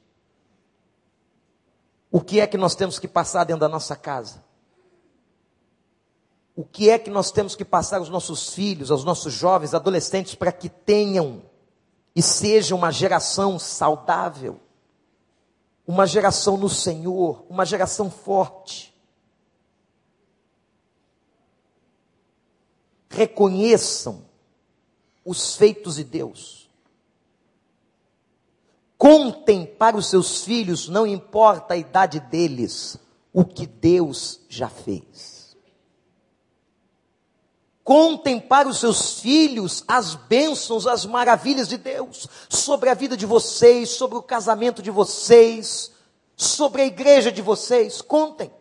[2.11, 4.45] O que é que nós temos que passar dentro da nossa casa?
[6.55, 10.35] O que é que nós temos que passar aos nossos filhos, aos nossos jovens, adolescentes,
[10.35, 11.43] para que tenham
[12.15, 14.61] e sejam uma geração saudável,
[15.87, 18.93] uma geração no Senhor, uma geração forte?
[23.09, 24.25] Reconheçam
[25.25, 26.71] os feitos de Deus.
[28.99, 32.99] Contem para os seus filhos, não importa a idade deles,
[33.33, 35.32] o que Deus já fez.
[37.85, 43.27] Contem para os seus filhos as bênçãos, as maravilhas de Deus sobre a vida de
[43.27, 45.91] vocês, sobre o casamento de vocês,
[46.37, 48.01] sobre a igreja de vocês.
[48.01, 48.53] Contem.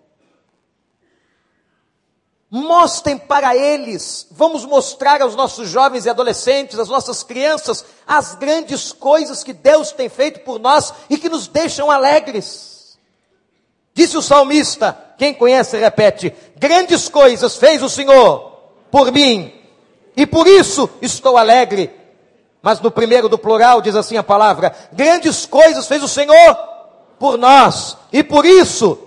[2.49, 8.91] Mostrem para eles, vamos mostrar aos nossos jovens e adolescentes, às nossas crianças, as grandes
[8.91, 12.97] coisas que Deus tem feito por nós e que nos deixam alegres.
[13.93, 18.50] Disse o salmista, quem conhece repete: Grandes coisas fez o Senhor
[18.91, 19.53] por mim,
[20.15, 21.91] e por isso estou alegre.
[22.61, 26.55] Mas no primeiro do plural diz assim a palavra: Grandes coisas fez o Senhor
[27.17, 28.97] por nós, e por isso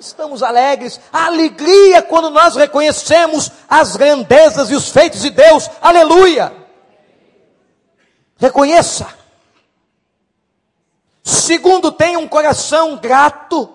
[0.00, 1.00] estamos alegres.
[1.12, 5.68] A alegria quando nós reconhecemos as grandezas e os feitos de Deus.
[5.80, 6.52] Aleluia!
[8.38, 9.08] Reconheça.
[11.22, 13.68] Segundo, tenha um coração grato.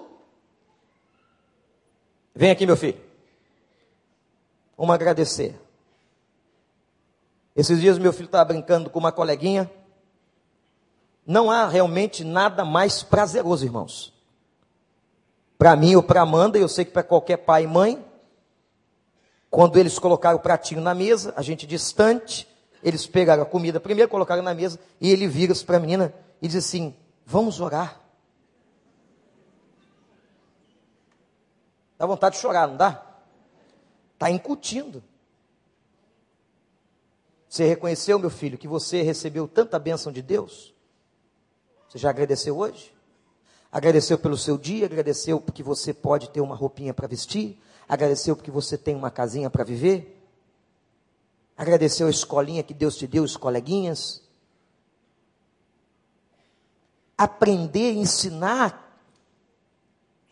[2.34, 3.03] Vem aqui, meu filho.
[4.78, 5.60] Vamos agradecer.
[7.56, 9.70] Esses dias meu filho estava brincando com uma coleguinha.
[11.26, 14.14] Não há realmente nada mais prazeroso, irmãos,
[15.58, 18.04] para mim ou para Amanda, eu sei que para qualquer pai e mãe,
[19.50, 22.48] quando eles colocaram o pratinho na mesa, a gente distante,
[22.84, 26.48] eles pegaram a comida primeiro, colocaram na mesa, e ele vira-se para a menina e
[26.48, 26.94] diz assim:
[27.26, 28.02] Vamos orar.
[31.98, 33.13] Dá vontade de chorar, não dá?
[34.14, 35.04] Está incutindo.
[37.54, 40.74] Você reconheceu, meu filho, que você recebeu tanta bênção de Deus?
[41.88, 42.92] Você já agradeceu hoje?
[43.72, 48.50] Agradeceu pelo seu dia, agradeceu porque você pode ter uma roupinha para vestir, agradeceu porque
[48.50, 50.20] você tem uma casinha para viver,
[51.56, 54.24] agradeceu a escolinha que Deus te deu, os coleguinhas.
[57.16, 59.00] Aprender, ensinar,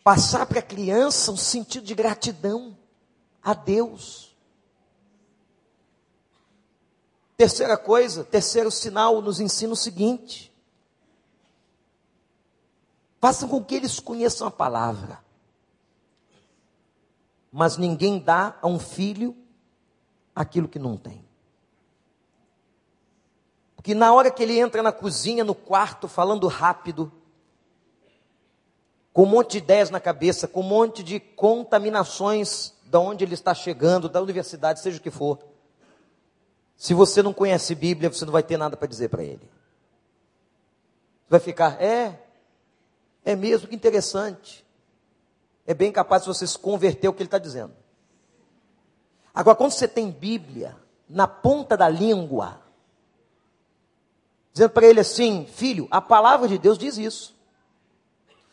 [0.02, 2.76] passar para a criança um sentido de gratidão
[3.42, 4.36] a Deus.
[7.36, 10.52] Terceira coisa, terceiro sinal nos ensina o seguinte:
[13.22, 15.20] Façam com que eles conheçam a palavra.
[17.52, 19.36] Mas ninguém dá a um filho
[20.34, 21.24] aquilo que não tem.
[23.76, 27.12] Porque na hora que ele entra na cozinha, no quarto, falando rápido,
[29.12, 33.32] com um monte de ideias na cabeça, com um monte de contaminações da onde ele
[33.32, 35.38] está chegando, da universidade, seja o que for.
[36.76, 39.50] Se você não conhece Bíblia, você não vai ter nada para dizer para ele.
[41.26, 42.22] Vai ficar, é,
[43.24, 44.62] é mesmo que interessante.
[45.66, 47.72] É bem capaz de você se converter o que ele está dizendo.
[49.34, 50.76] Agora, quando você tem Bíblia
[51.08, 52.60] na ponta da língua,
[54.52, 57.34] dizendo para ele assim: Filho, a palavra de Deus diz isso.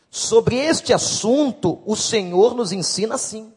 [0.08, 3.52] Sobre este assunto, o Senhor nos ensina assim.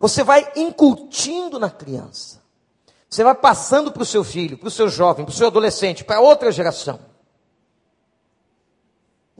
[0.00, 2.42] Você vai incutindo na criança.
[3.08, 6.02] Você vai passando para o seu filho, para o seu jovem, para o seu adolescente,
[6.02, 6.98] para outra geração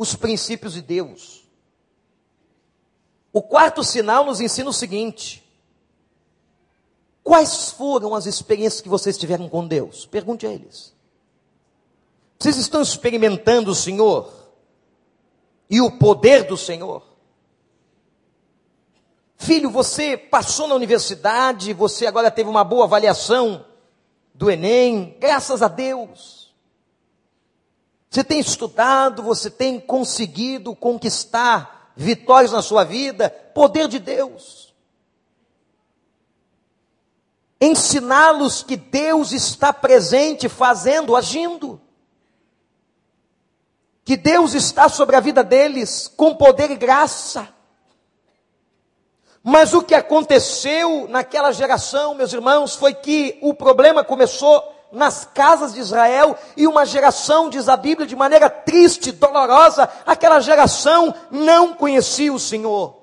[0.01, 1.47] os princípios de Deus.
[3.31, 5.47] O quarto sinal nos ensina o seguinte:
[7.23, 10.07] quais foram as experiências que vocês tiveram com Deus?
[10.07, 10.95] Pergunte a eles.
[12.39, 14.33] Vocês estão experimentando o Senhor
[15.69, 17.03] e o poder do Senhor?
[19.41, 23.65] Filho, você passou na universidade, você agora teve uma boa avaliação
[24.35, 26.55] do Enem, graças a Deus.
[28.11, 34.75] Você tem estudado, você tem conseguido conquistar vitórias na sua vida, poder de Deus.
[37.59, 41.81] Ensiná-los que Deus está presente, fazendo, agindo.
[44.05, 47.59] Que Deus está sobre a vida deles com poder e graça.
[49.43, 55.73] Mas o que aconteceu naquela geração, meus irmãos, foi que o problema começou nas casas
[55.73, 61.75] de Israel e uma geração, diz a Bíblia, de maneira triste, dolorosa, aquela geração não
[61.75, 63.01] conhecia o Senhor.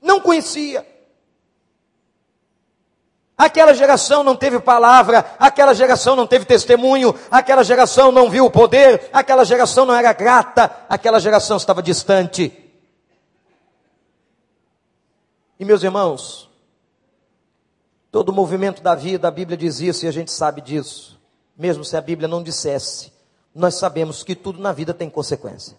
[0.00, 0.86] Não conhecia.
[3.36, 8.50] Aquela geração não teve palavra, aquela geração não teve testemunho, aquela geração não viu o
[8.50, 12.61] poder, aquela geração não era grata, aquela geração estava distante.
[15.62, 16.50] E meus irmãos,
[18.10, 21.20] todo movimento da vida, a Bíblia diz isso e a gente sabe disso.
[21.56, 23.12] Mesmo se a Bíblia não dissesse,
[23.54, 25.78] nós sabemos que tudo na vida tem consequência.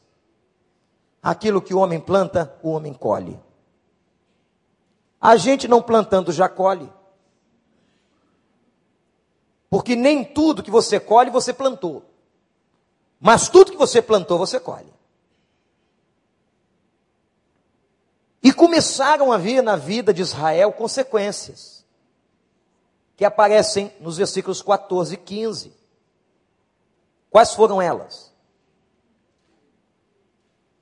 [1.21, 3.37] Aquilo que o homem planta, o homem colhe.
[5.19, 6.89] A gente não plantando já colhe.
[9.69, 12.05] Porque nem tudo que você colhe, você plantou.
[13.19, 14.92] Mas tudo que você plantou, você colhe.
[18.43, 21.85] E começaram a vir na vida de Israel consequências,
[23.15, 25.73] que aparecem nos versículos 14 e 15.
[27.31, 28.33] Quais foram elas?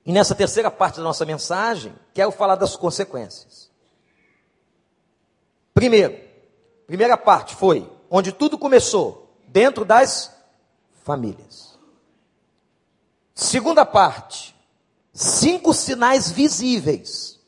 [0.04, 3.70] E nessa terceira parte da nossa mensagem, quero falar das consequências.
[5.72, 6.20] Primeiro,
[6.88, 10.36] primeira parte foi onde tudo começou, dentro das
[11.04, 11.78] famílias.
[13.36, 14.56] Segunda parte,
[15.14, 17.41] cinco sinais visíveis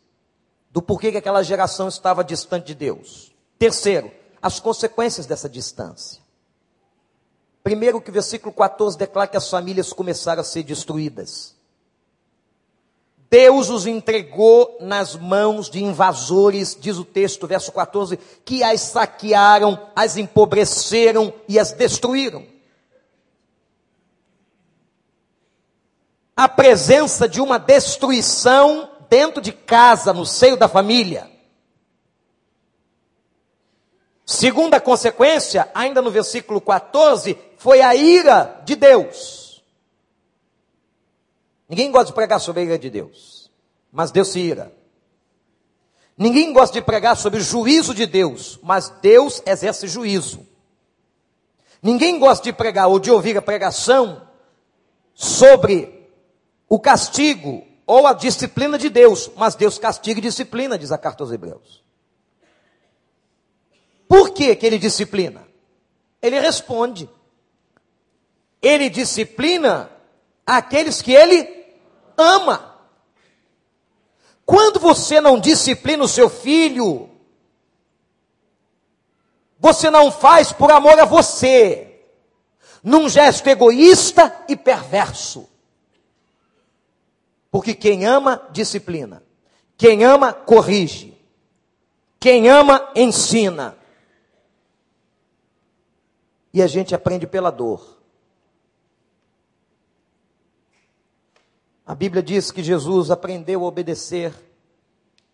[0.73, 3.31] do porquê que aquela geração estava distante de Deus.
[3.59, 4.11] Terceiro,
[4.41, 6.19] as consequências dessa distância.
[7.63, 11.55] Primeiro que o versículo 14 declara que as famílias começaram a ser destruídas.
[13.29, 19.79] Deus os entregou nas mãos de invasores, diz o texto, verso 14, que as saquearam,
[19.95, 22.45] as empobreceram e as destruíram.
[26.35, 31.29] A presença de uma destruição dentro de casa, no seio da família.
[34.25, 39.63] Segunda consequência, ainda no versículo 14, foi a ira de Deus.
[41.69, 43.51] Ninguém gosta de pregar sobre a ira de Deus,
[43.91, 44.75] mas Deus se ira.
[46.17, 50.43] Ninguém gosta de pregar sobre o juízo de Deus, mas Deus exerce juízo.
[51.83, 54.27] Ninguém gosta de pregar ou de ouvir a pregação
[55.13, 56.09] sobre
[56.67, 61.23] o castigo ou a disciplina de Deus, mas Deus castiga e disciplina, diz a carta
[61.23, 61.83] aos Hebreus.
[64.07, 65.47] Por que, que ele disciplina?
[66.21, 67.09] Ele responde.
[68.61, 69.89] Ele disciplina
[70.45, 71.65] aqueles que ele
[72.17, 72.77] ama.
[74.45, 77.09] Quando você não disciplina o seu filho,
[79.59, 82.01] você não faz por amor a você,
[82.83, 85.49] num gesto egoísta e perverso.
[87.53, 89.21] Porque quem ama, disciplina.
[89.77, 91.15] Quem ama, corrige.
[92.19, 93.77] Quem ama, ensina.
[96.51, 97.99] E a gente aprende pela dor.
[101.85, 104.33] A Bíblia diz que Jesus aprendeu a obedecer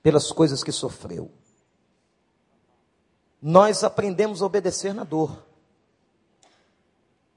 [0.04, 1.32] pelas coisas que sofreu.
[3.42, 5.42] Nós aprendemos a obedecer na dor.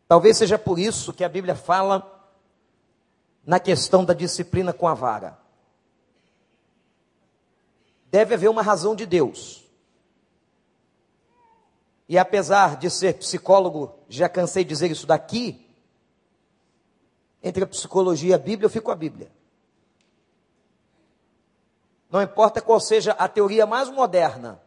[0.08, 2.21] Talvez seja por isso que a Bíblia fala
[3.44, 5.38] na questão da disciplina com a vara.
[8.06, 9.64] Deve haver uma razão de Deus.
[12.08, 15.66] E apesar de ser psicólogo, já cansei de dizer isso daqui,
[17.42, 19.32] entre a psicologia e a Bíblia, eu fico com a Bíblia.
[22.10, 24.60] Não importa qual seja a teoria mais moderna,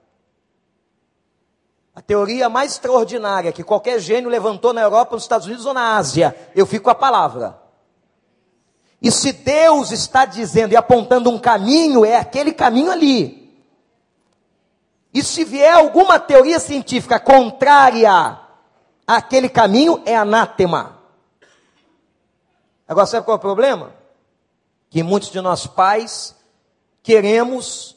[1.93, 5.95] a teoria mais extraordinária que qualquer gênio levantou na Europa, nos Estados Unidos ou na
[5.95, 7.64] Ásia, eu fico com a palavra.
[9.05, 13.55] E se Deus está dizendo e apontando um caminho, é aquele caminho ali.
[15.13, 18.39] E se vier alguma teoria científica contrária
[19.05, 20.97] àquele caminho, é anátema.
[22.87, 23.93] Agora, sabe qual é o problema?
[24.89, 26.33] Que muitos de nós pais
[27.03, 27.95] queremos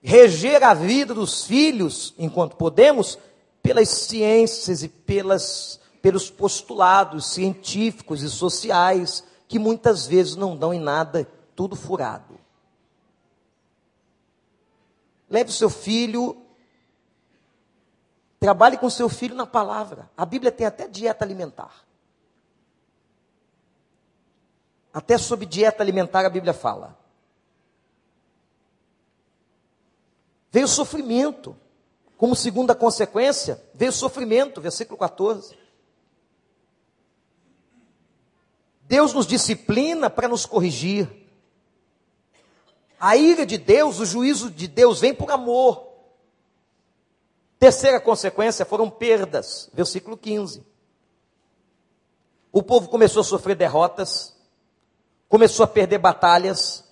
[0.00, 3.18] reger a vida dos filhos, enquanto podemos,
[3.60, 10.78] pelas ciências e pelas, pelos postulados científicos e sociais, que muitas vezes não dão em
[10.78, 11.26] nada,
[11.56, 12.38] tudo furado.
[15.28, 16.40] Leve o seu filho,
[18.38, 20.10] trabalhe com seu filho na palavra.
[20.16, 21.84] A Bíblia tem até dieta alimentar.
[24.92, 26.98] Até sobre dieta alimentar a Bíblia fala.
[30.50, 31.56] Veio sofrimento.
[32.16, 35.57] Como segunda consequência, veio sofrimento, versículo 14.
[38.88, 41.08] Deus nos disciplina para nos corrigir.
[42.98, 45.86] A ira de Deus, o juízo de Deus vem por amor.
[47.58, 50.66] Terceira consequência foram perdas, versículo 15.
[52.50, 54.34] O povo começou a sofrer derrotas,
[55.28, 56.82] começou a perder batalhas,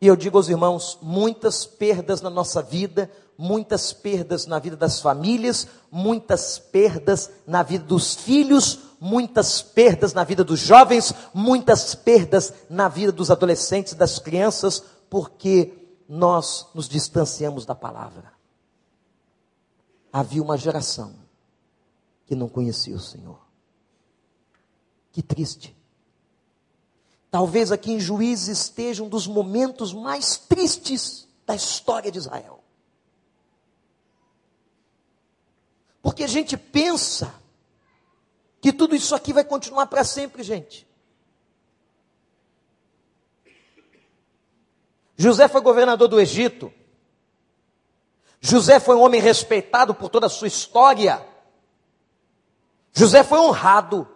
[0.00, 3.08] e eu digo aos irmãos, muitas perdas na nossa vida,
[3.38, 10.22] muitas perdas na vida das famílias, muitas perdas na vida dos filhos, muitas perdas na
[10.22, 14.80] vida dos jovens, muitas perdas na vida dos adolescentes, das crianças,
[15.10, 18.32] porque nós nos distanciamos da palavra.
[20.12, 21.16] Havia uma geração
[22.26, 23.40] que não conhecia o Senhor.
[25.10, 25.76] Que triste.
[27.28, 32.62] Talvez aqui em Juízes esteja um dos momentos mais tristes da história de Israel.
[36.00, 37.41] Porque a gente pensa
[38.62, 40.86] que tudo isso aqui vai continuar para sempre, gente.
[45.16, 46.72] José foi governador do Egito.
[48.40, 51.26] José foi um homem respeitado por toda a sua história.
[52.92, 54.08] José foi honrado,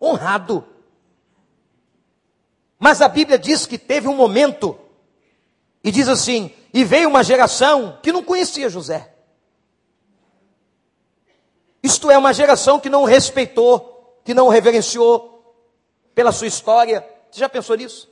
[0.00, 0.68] honrado.
[2.78, 4.78] Mas a Bíblia diz que teve um momento,
[5.82, 9.17] e diz assim: e veio uma geração que não conhecia José.
[11.88, 15.56] Isto é, uma geração que não respeitou, que não reverenciou
[16.14, 17.00] pela sua história.
[17.30, 18.10] Você já pensou nisso?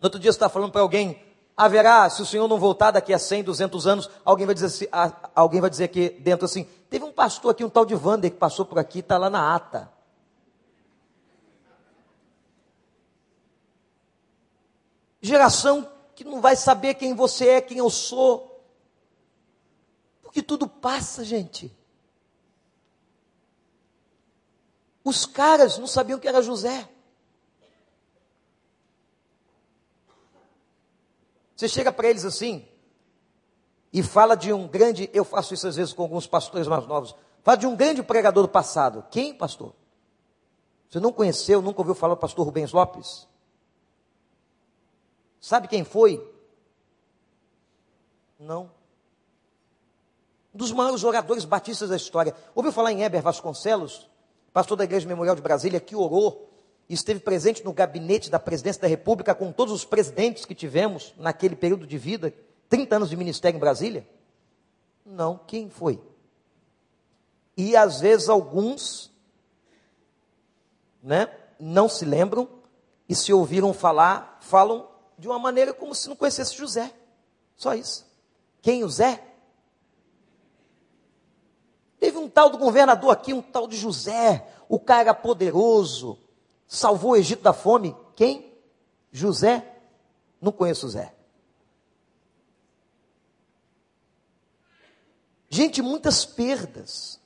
[0.00, 1.22] No outro dia você está falando para alguém,
[1.56, 4.86] haverá, se o Senhor não voltar daqui a 100, 200 anos, alguém vai dizer, assim,
[5.32, 8.36] alguém vai dizer aqui dentro assim, teve um pastor aqui, um tal de Wander, que
[8.36, 9.88] passou por aqui, está lá na ata.
[15.20, 18.60] Geração que não vai saber quem você é, quem eu sou.
[20.20, 21.72] Porque tudo passa, gente.
[25.04, 26.88] Os caras não sabiam que era José.
[31.56, 32.66] Você chega para eles assim
[33.92, 37.14] e fala de um grande, eu faço isso às vezes com alguns pastores mais novos,
[37.42, 39.04] fala de um grande pregador do passado.
[39.10, 39.74] Quem, pastor?
[40.88, 43.28] Você não conheceu, nunca ouviu falar do pastor Rubens Lopes?
[45.40, 46.24] Sabe quem foi?
[48.38, 48.70] Não.
[50.54, 52.34] Um dos maiores oradores batistas da história.
[52.54, 54.08] Ouviu falar em Heber Vasconcelos,
[54.52, 56.50] pastor da Igreja Memorial de Brasília, que orou
[56.88, 61.14] e esteve presente no gabinete da presidência da República com todos os presidentes que tivemos
[61.16, 62.34] naquele período de vida,
[62.68, 64.06] 30 anos de ministério em Brasília?
[65.04, 66.00] Não, quem foi?
[67.56, 69.10] E às vezes alguns,
[71.02, 71.28] né,
[71.58, 72.48] não se lembram
[73.08, 74.88] e se ouviram falar, falam
[75.18, 76.92] de uma maneira como se não conhecesse José.
[77.56, 78.06] Só isso.
[78.60, 79.31] Quem o Zé?
[82.02, 84.44] Teve um tal do governador aqui, um tal de José.
[84.68, 86.18] O cara poderoso.
[86.66, 87.94] Salvou o Egito da fome.
[88.16, 88.52] Quem?
[89.12, 89.78] José?
[90.40, 91.14] Não conheço José.
[95.48, 97.20] Gente, muitas perdas.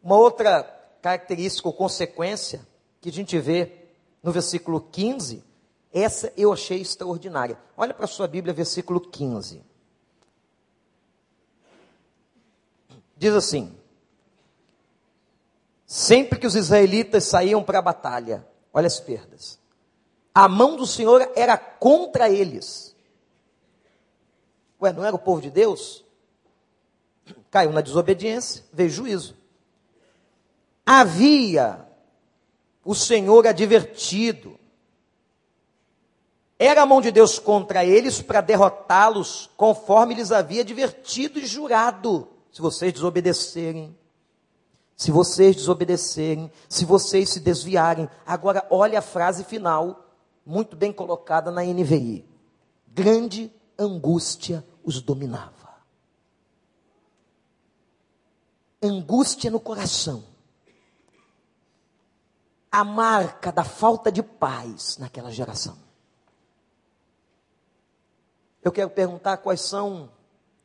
[0.00, 0.62] Uma outra
[1.02, 2.64] característica ou consequência
[3.00, 3.84] que a gente vê
[4.22, 5.42] no versículo 15
[5.92, 7.58] essa eu achei extraordinária.
[7.76, 9.71] Olha para a sua Bíblia, versículo 15.
[13.22, 13.72] Diz assim:
[15.86, 19.60] Sempre que os israelitas saíam para a batalha, olha as perdas,
[20.34, 22.96] a mão do Senhor era contra eles.
[24.80, 26.04] Ué, não era o povo de Deus?
[27.48, 29.36] Caiu na desobediência, veio juízo.
[30.84, 31.86] Havia
[32.84, 34.58] o Senhor advertido
[36.58, 42.31] era a mão de Deus contra eles para derrotá-los, conforme lhes havia advertido e jurado.
[42.52, 43.96] Se vocês desobedecerem,
[44.94, 48.08] se vocês desobedecerem, se vocês se desviarem.
[48.26, 52.28] Agora, olha a frase final, muito bem colocada na NVI.
[52.86, 55.72] Grande angústia os dominava.
[58.82, 60.24] Angústia no coração.
[62.70, 65.76] A marca da falta de paz naquela geração.
[68.62, 70.10] Eu quero perguntar quais são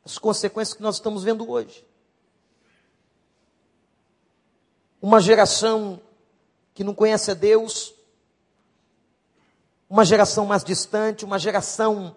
[0.08, 1.86] as consequências que nós estamos vendo hoje.
[5.02, 6.00] Uma geração
[6.72, 7.94] que não conhece a Deus,
[9.88, 12.16] uma geração mais distante, uma geração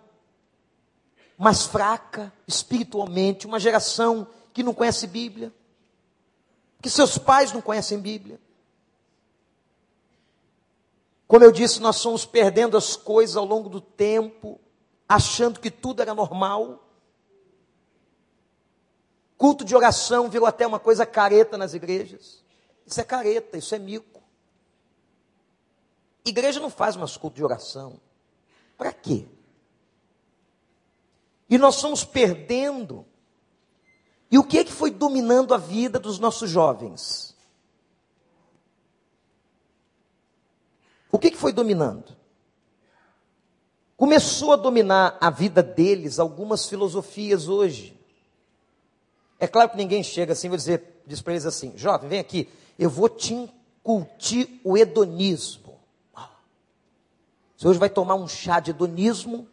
[1.37, 5.53] mais fraca espiritualmente, uma geração que não conhece Bíblia,
[6.81, 8.39] que seus pais não conhecem Bíblia.
[11.27, 14.59] Como eu disse, nós somos perdendo as coisas ao longo do tempo
[15.09, 16.87] achando que tudo era normal.
[19.41, 22.43] Culto de oração virou até uma coisa careta nas igrejas.
[22.85, 24.21] Isso é careta, isso é mico.
[26.23, 27.99] Igreja não faz mais culto de oração.
[28.77, 29.25] Para quê?
[31.49, 33.03] E nós estamos perdendo
[34.29, 37.35] E o que é que foi dominando a vida dos nossos jovens?
[41.11, 42.15] O que, é que foi dominando?
[43.97, 47.99] Começou a dominar a vida deles algumas filosofias hoje.
[49.41, 52.47] É claro que ninguém chega assim vai dizer, diz para eles assim, jovem, vem aqui,
[52.77, 55.79] eu vou te incutir o hedonismo.
[57.57, 59.47] Você hoje vai tomar um chá de hedonismo,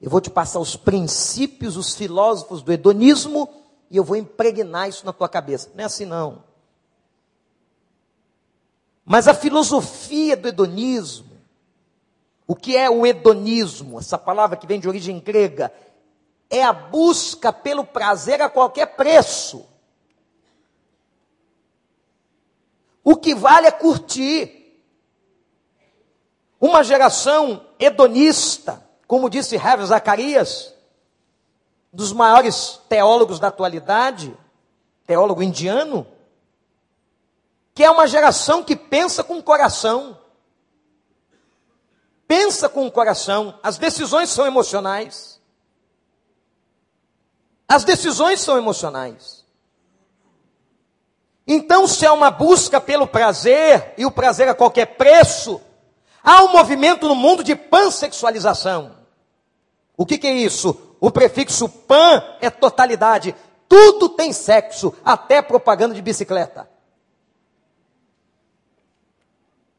[0.00, 3.46] eu vou te passar os princípios, os filósofos do hedonismo,
[3.90, 5.70] e eu vou impregnar isso na tua cabeça.
[5.74, 6.42] Não é assim não.
[9.04, 11.36] Mas a filosofia do hedonismo,
[12.46, 13.98] o que é o hedonismo?
[13.98, 15.70] Essa palavra que vem de origem grega,
[16.50, 19.64] é a busca pelo prazer a qualquer preço.
[23.04, 24.58] O que vale é curtir.
[26.60, 30.74] Uma geração hedonista, como disse Herbert Zacarias,
[31.92, 34.36] dos maiores teólogos da atualidade,
[35.06, 36.06] teólogo indiano,
[37.74, 40.18] que é uma geração que pensa com o coração.
[42.28, 45.29] Pensa com o coração, as decisões são emocionais.
[47.70, 49.44] As decisões são emocionais.
[51.46, 55.60] Então, se é uma busca pelo prazer, e o prazer a qualquer preço,
[56.20, 58.96] há um movimento no mundo de pansexualização.
[59.96, 60.96] O que, que é isso?
[60.98, 63.36] O prefixo pan é totalidade.
[63.68, 66.68] Tudo tem sexo, até propaganda de bicicleta.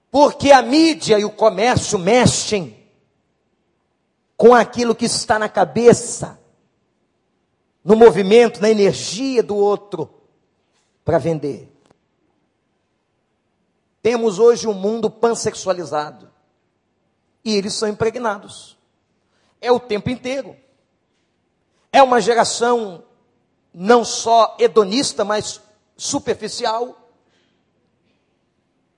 [0.10, 2.88] Porque a mídia e o comércio mexem
[4.38, 6.41] com aquilo que está na cabeça,
[7.84, 10.10] no movimento, na energia do outro,
[11.04, 11.72] para vender.
[14.02, 16.32] Temos hoje um mundo pansexualizado.
[17.44, 18.78] E eles são impregnados.
[19.60, 20.56] É o tempo inteiro.
[21.92, 23.04] É uma geração
[23.74, 25.62] não só hedonista, mas
[25.96, 26.98] superficial.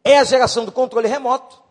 [0.04, 1.62] É a geração do controle remoto.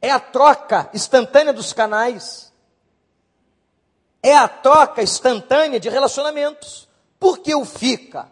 [0.00, 2.51] É a troca instantânea dos canais.
[4.22, 6.88] É a troca instantânea de relacionamentos.
[7.18, 8.30] Por que o fica?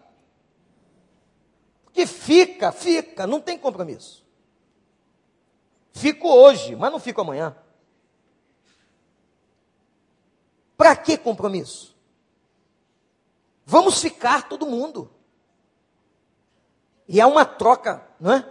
[1.85, 4.25] Porque fica, fica, não tem compromisso.
[5.93, 7.57] Fico hoje, mas não fico amanhã.
[10.77, 11.95] Para que compromisso?
[13.67, 15.11] Vamos ficar todo mundo.
[17.07, 18.49] E é uma troca, não é?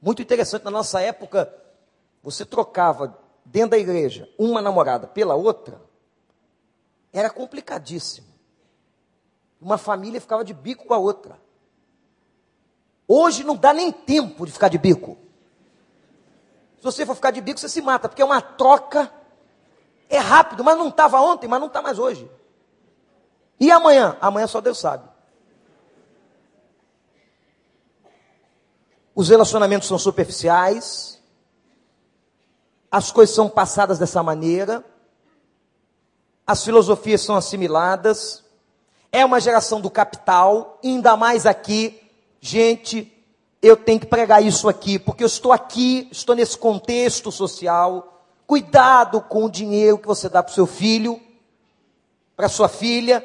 [0.00, 1.54] Muito interessante, na nossa época,
[2.22, 5.80] você trocava dentro da igreja uma namorada pela outra,
[7.14, 8.26] era complicadíssimo.
[9.60, 11.40] Uma família ficava de bico com a outra.
[13.06, 15.16] Hoje não dá nem tempo de ficar de bico.
[16.78, 19.10] Se você for ficar de bico, você se mata, porque é uma troca
[20.08, 22.30] é rápido, mas não estava ontem, mas não está mais hoje.
[23.58, 24.16] E amanhã?
[24.20, 25.08] Amanhã só Deus sabe.
[29.14, 31.22] Os relacionamentos são superficiais,
[32.90, 34.84] as coisas são passadas dessa maneira,
[36.46, 38.42] as filosofias são assimiladas,
[39.10, 42.00] é uma geração do capital, ainda mais aqui,
[42.40, 43.12] gente,
[43.62, 48.14] eu tenho que pregar isso aqui, porque eu estou aqui, estou nesse contexto social,
[48.46, 51.20] Cuidado com o dinheiro que você dá para o seu filho,
[52.36, 53.24] para sua filha.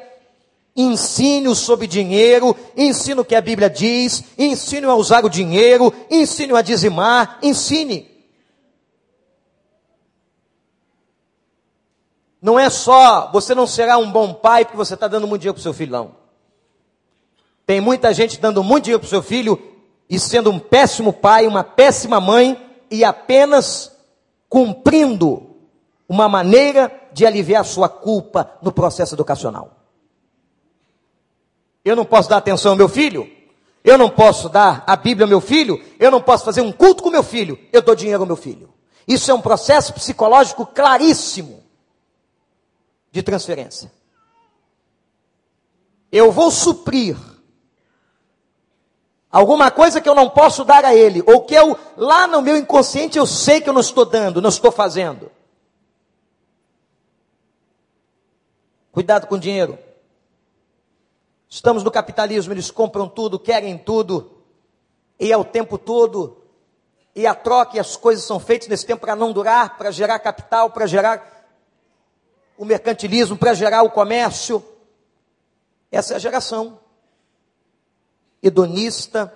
[0.74, 6.54] Ensine-o sobre dinheiro, ensine o que a Bíblia diz, ensine a usar o dinheiro, ensine
[6.54, 8.09] a dizimar, ensine.
[12.40, 15.54] Não é só, você não será um bom pai porque você está dando muito dinheiro
[15.54, 16.14] para o seu filho, não.
[17.66, 19.60] Tem muita gente dando muito dinheiro para o seu filho
[20.08, 22.58] e sendo um péssimo pai, uma péssima mãe
[22.90, 23.96] e apenas
[24.48, 25.54] cumprindo
[26.08, 29.76] uma maneira de aliviar sua culpa no processo educacional.
[31.84, 33.30] Eu não posso dar atenção ao meu filho,
[33.84, 37.02] eu não posso dar a Bíblia ao meu filho, eu não posso fazer um culto
[37.02, 38.72] com meu filho, eu dou dinheiro ao meu filho.
[39.06, 41.59] Isso é um processo psicológico claríssimo
[43.10, 43.92] de transferência.
[46.12, 47.16] Eu vou suprir
[49.30, 52.56] Alguma coisa que eu não posso dar a ele, ou que eu, lá no meu
[52.56, 55.30] inconsciente, eu sei que eu não estou dando, não estou fazendo.
[58.90, 59.78] Cuidado com o dinheiro.
[61.48, 64.42] Estamos no capitalismo, eles compram tudo, querem tudo,
[65.18, 66.42] e é o tempo todo,
[67.14, 70.18] e a troca e as coisas são feitas nesse tempo para não durar, para gerar
[70.18, 71.39] capital, para gerar
[72.60, 74.62] o mercantilismo, para gerar o comércio.
[75.90, 76.78] Essa é a geração
[78.42, 79.34] hedonista,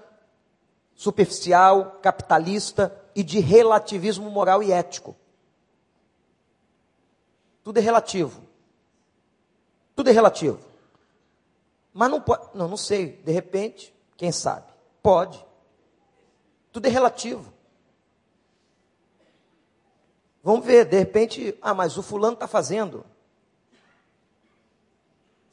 [0.94, 5.16] superficial, capitalista e de relativismo moral e ético.
[7.62, 8.42] Tudo é relativo.
[9.96, 10.60] Tudo é relativo.
[11.94, 12.46] Mas não pode.
[12.52, 13.22] Não, não sei.
[13.24, 14.66] De repente, quem sabe?
[15.02, 15.42] Pode.
[16.70, 17.54] Tudo é relativo.
[20.42, 23.13] Vamos ver, de repente, ah, mas o fulano está fazendo.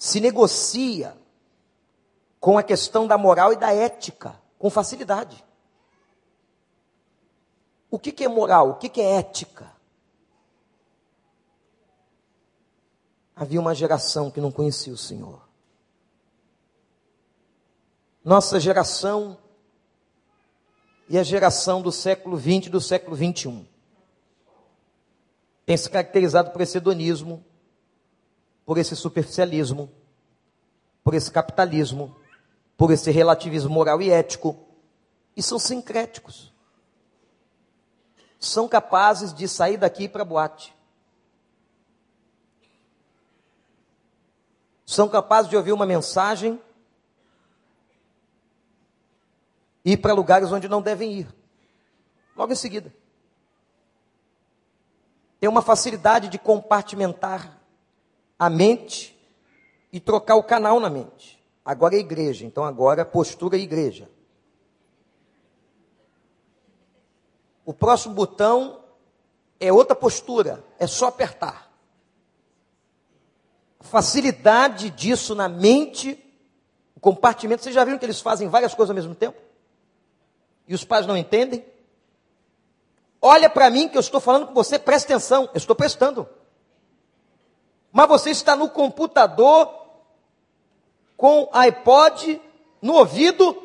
[0.01, 1.15] Se negocia
[2.39, 5.45] com a questão da moral e da ética, com facilidade.
[7.87, 8.71] O que, que é moral?
[8.71, 9.71] O que, que é ética?
[13.35, 15.39] Havia uma geração que não conhecia o Senhor.
[18.25, 19.37] Nossa geração
[21.07, 23.67] e a geração do século XX e do século XXI
[25.63, 27.45] tem se caracterizado por esse hedonismo,
[28.65, 29.91] por esse superficialismo,
[31.03, 32.15] por esse capitalismo,
[32.77, 34.57] por esse relativismo moral e ético,
[35.35, 36.51] e são sincréticos.
[38.39, 40.75] São capazes de sair daqui para boate.
[44.85, 46.59] São capazes de ouvir uma mensagem
[49.85, 51.35] e ir para lugares onde não devem ir.
[52.35, 52.93] Logo em seguida
[55.41, 57.60] tem uma facilidade de compartimentar
[58.41, 59.15] a mente
[59.93, 61.39] e trocar o canal na mente.
[61.63, 64.09] Agora é igreja, então agora postura é igreja.
[67.63, 68.83] O próximo botão
[69.59, 71.71] é outra postura, é só apertar.
[73.79, 76.17] Facilidade disso na mente,
[76.95, 79.39] o compartimento, vocês já viram que eles fazem várias coisas ao mesmo tempo?
[80.67, 81.63] E os pais não entendem?
[83.21, 86.27] Olha para mim que eu estou falando com você, presta atenção, eu estou prestando.
[87.91, 89.81] Mas você está no computador
[91.17, 92.41] com iPod
[92.81, 93.55] no ouvido,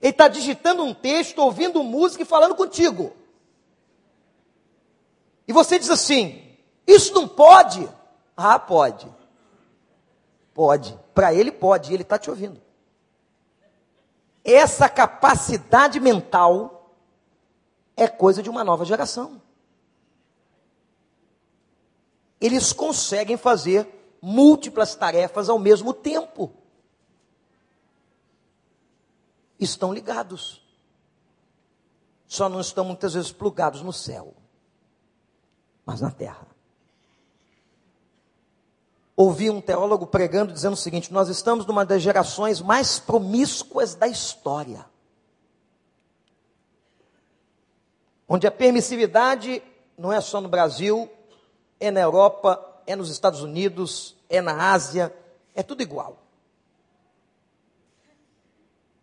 [0.00, 3.12] ele está digitando um texto, ouvindo música e falando contigo.
[5.48, 7.88] E você diz assim: Isso não pode?
[8.36, 9.12] Ah, pode.
[10.52, 10.98] Pode.
[11.14, 12.60] Para ele pode, ele está te ouvindo.
[14.44, 16.94] Essa capacidade mental
[17.96, 19.42] é coisa de uma nova geração.
[22.40, 23.88] Eles conseguem fazer
[24.20, 26.52] múltiplas tarefas ao mesmo tempo.
[29.58, 30.62] Estão ligados.
[32.26, 34.34] Só não estão muitas vezes plugados no céu,
[35.84, 36.46] mas na terra.
[39.14, 44.06] Ouvi um teólogo pregando dizendo o seguinte: Nós estamos numa das gerações mais promíscuas da
[44.06, 44.84] história.
[48.28, 49.62] onde a permissividade
[49.96, 51.08] não é só no Brasil,
[51.78, 55.12] é na Europa, é nos Estados Unidos, é na Ásia,
[55.54, 56.18] é tudo igual.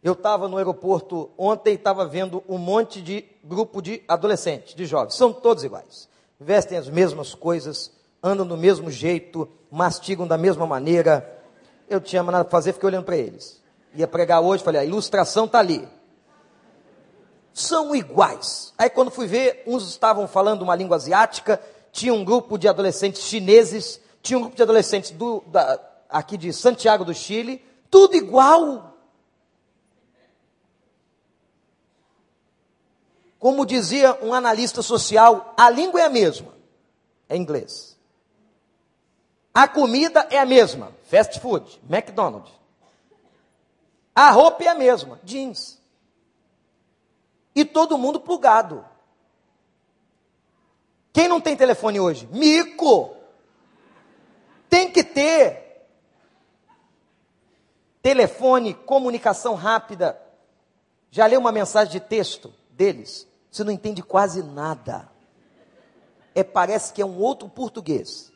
[0.01, 4.85] Eu estava no aeroporto ontem e estava vendo um monte de grupo de adolescentes, de
[4.85, 6.09] jovens, são todos iguais.
[6.39, 11.41] Vestem as mesmas coisas, andam do mesmo jeito, mastigam da mesma maneira.
[11.89, 13.61] Eu tinha nada para fazer, fiquei olhando para eles.
[13.95, 15.87] Ia pregar hoje, falei, a ilustração está ali
[17.53, 18.73] são iguais.
[18.77, 21.61] Aí quando fui ver, uns estavam falando uma língua asiática,
[21.93, 25.79] tinha um grupo de adolescentes chineses, tinha um grupo de adolescentes do, da,
[26.09, 28.97] aqui de Santiago do Chile, tudo igual.
[33.37, 36.51] Como dizia um analista social, a língua é a mesma,
[37.29, 37.95] é inglês.
[39.53, 42.51] A comida é a mesma, fast food, McDonald's.
[44.15, 45.79] A roupa é a mesma, jeans
[47.53, 48.83] e todo mundo plugado.
[51.13, 52.27] Quem não tem telefone hoje?
[52.31, 53.15] Mico!
[54.67, 55.87] Tem que ter.
[58.01, 60.19] Telefone, comunicação rápida.
[61.11, 63.27] Já leu uma mensagem de texto deles?
[63.51, 65.07] Você não entende quase nada.
[66.33, 68.33] É, parece que é um outro português.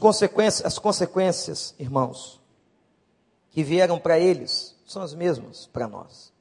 [0.00, 2.40] Consequências, as consequências, irmãos,
[3.50, 6.35] que vieram para eles são as mesmas para nós.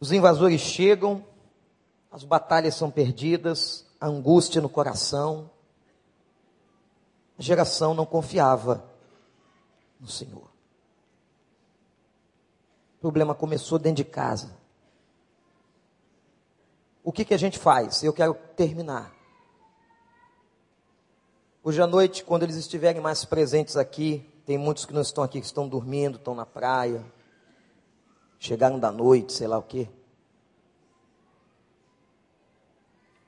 [0.00, 1.24] Os invasores chegam,
[2.10, 5.50] as batalhas são perdidas, a angústia no coração.
[7.38, 8.84] A geração não confiava
[10.00, 10.48] no Senhor.
[12.96, 14.56] O problema começou dentro de casa.
[17.02, 18.02] O que, que a gente faz?
[18.02, 19.12] Eu quero terminar.
[21.62, 25.40] Hoje à noite, quando eles estiverem mais presentes aqui, tem muitos que não estão aqui,
[25.40, 27.04] que estão dormindo, estão na praia,
[28.38, 29.88] chegaram da noite, sei lá o quê.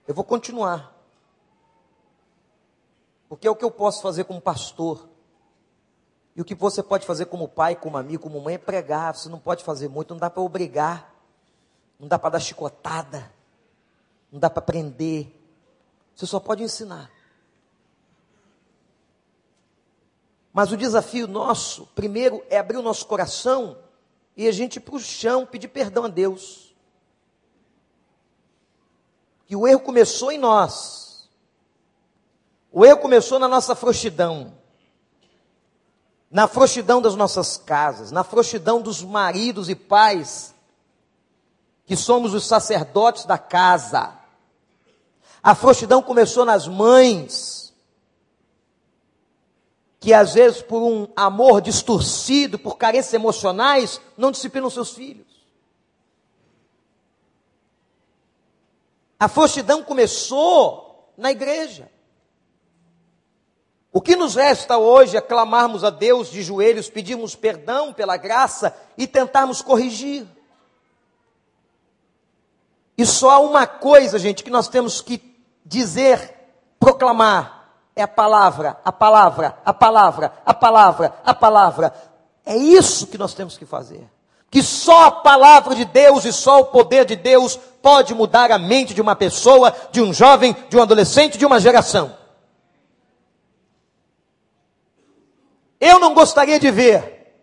[0.07, 0.97] Eu vou continuar.
[3.29, 5.09] Porque é o que eu posso fazer como pastor.
[6.35, 9.15] E o que você pode fazer como pai, como amigo, como mãe é pregar.
[9.15, 11.15] Você não pode fazer muito, não dá para obrigar.
[11.99, 13.33] Não dá para dar chicotada.
[14.33, 15.37] não dá para aprender.
[16.15, 17.11] Você só pode ensinar.
[20.53, 23.79] Mas o desafio nosso, primeiro, é abrir o nosso coração
[24.41, 26.75] e a gente ir para o chão pedir perdão a Deus.
[29.45, 31.29] Que o erro começou em nós.
[32.73, 34.55] O erro começou na nossa frouxidão.
[36.31, 40.55] Na frouxidão das nossas casas, na frouxidão dos maridos e pais,
[41.85, 44.17] que somos os sacerdotes da casa.
[45.43, 47.60] A frouxidão começou nas mães,
[50.01, 55.29] que às vezes por um amor distorcido, por carências emocionais, não disciplinam seus filhos.
[59.19, 61.91] A frouxidão começou na igreja.
[63.93, 68.75] O que nos resta hoje é clamarmos a Deus de joelhos, pedirmos perdão pela graça
[68.97, 70.27] e tentarmos corrigir.
[72.97, 75.21] E só há uma coisa, gente, que nós temos que
[75.65, 76.35] dizer,
[76.79, 77.60] proclamar:
[78.01, 81.95] é a palavra, a palavra, a palavra, a palavra, a palavra.
[82.45, 84.09] É isso que nós temos que fazer.
[84.51, 88.59] Que só a palavra de Deus e só o poder de Deus pode mudar a
[88.59, 92.17] mente de uma pessoa, de um jovem, de um adolescente, de uma geração.
[95.79, 97.35] Eu não gostaria de ver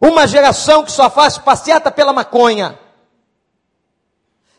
[0.00, 2.78] uma geração que só faz passeata pela maconha.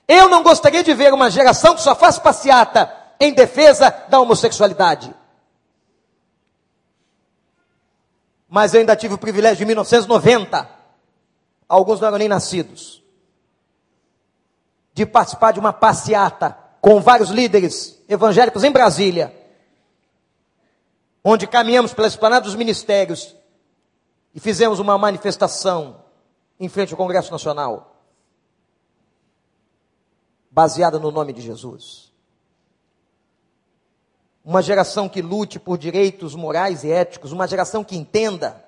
[0.07, 5.13] Eu não gostaria de ver uma geração que só faz passeata em defesa da homossexualidade.
[8.47, 10.69] Mas eu ainda tive o privilégio de 1990,
[11.67, 13.03] alguns não eram nem nascidos,
[14.93, 19.35] de participar de uma passeata com vários líderes evangélicos em Brasília,
[21.23, 23.35] onde caminhamos pela esplanada dos ministérios
[24.33, 26.03] e fizemos uma manifestação
[26.59, 27.99] em frente ao Congresso Nacional,
[30.51, 32.04] baseada no nome de Jesus
[34.45, 38.63] uma geração que lute por direitos morais e éticos, uma geração que entenda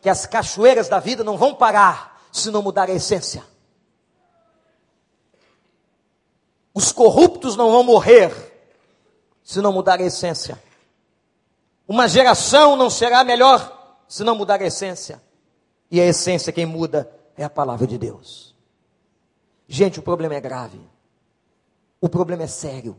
[0.00, 3.44] que as cachoeiras da vida não vão parar se não mudar a essência.
[6.72, 8.32] Os corruptos não vão morrer
[9.42, 10.62] se não mudar a essência.
[11.88, 15.20] Uma geração não será melhor se não mudar a essência.
[15.90, 18.54] E a essência, quem muda, é a palavra de Deus.
[19.66, 20.80] Gente, o problema é grave.
[22.00, 22.96] O problema é sério.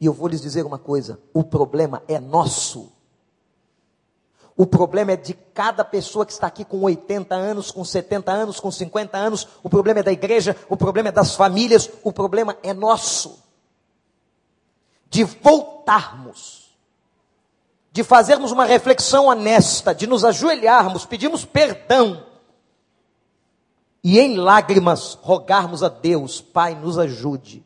[0.00, 2.90] E eu vou lhes dizer uma coisa: o problema é nosso.
[4.56, 8.60] O problema é de cada pessoa que está aqui com 80 anos, com 70 anos,
[8.60, 9.48] com 50 anos.
[9.62, 13.42] O problema é da igreja, o problema é das famílias, o problema é nosso.
[15.08, 16.76] De voltarmos,
[17.90, 22.26] de fazermos uma reflexão honesta, de nos ajoelharmos, pedirmos perdão
[24.04, 27.64] e em lágrimas rogarmos a Deus, Pai, nos ajude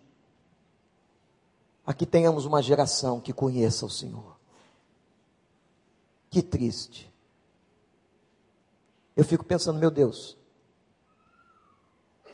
[1.86, 4.36] a que tenhamos uma geração que conheça o Senhor.
[6.30, 7.12] Que triste.
[9.16, 10.36] Eu fico pensando, meu Deus,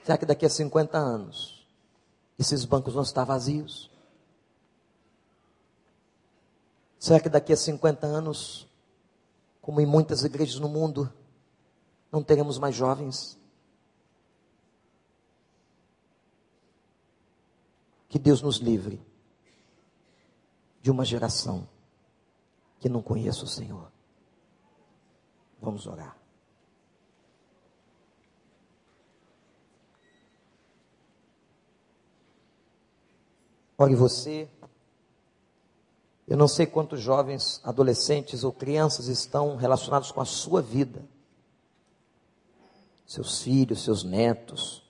[0.04, 1.66] será que daqui a 50 anos
[2.38, 3.90] esses bancos vão estar vazios?
[6.98, 8.68] Será que daqui a 50 anos,
[9.60, 11.12] como em muitas igrejas no mundo,
[12.12, 13.38] não teremos mais jovens?
[18.08, 19.09] Que Deus nos livre
[20.80, 21.68] de uma geração
[22.78, 23.90] que não conhece o Senhor.
[25.60, 26.16] Vamos orar.
[33.76, 34.48] Ore você.
[36.26, 41.04] Eu não sei quantos jovens, adolescentes ou crianças estão relacionados com a sua vida.
[43.06, 44.82] Seus filhos, seus netos,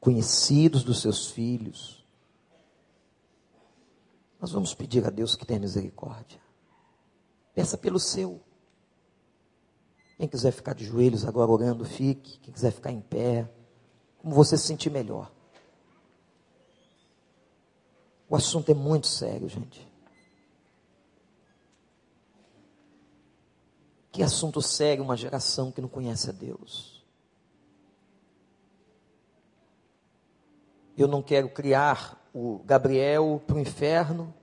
[0.00, 2.01] conhecidos dos seus filhos
[4.42, 6.40] nós vamos pedir a Deus que tenha misericórdia.
[7.54, 8.42] Peça pelo seu.
[10.18, 12.40] Quem quiser ficar de joelhos agora orando, fique.
[12.40, 13.48] Quem quiser ficar em pé,
[14.18, 15.32] como você se sentir melhor.
[18.28, 19.88] O assunto é muito sério, gente.
[24.10, 27.06] Que assunto sério uma geração que não conhece a Deus.
[30.98, 34.34] Eu não quero criar o Gabriel para o inferno.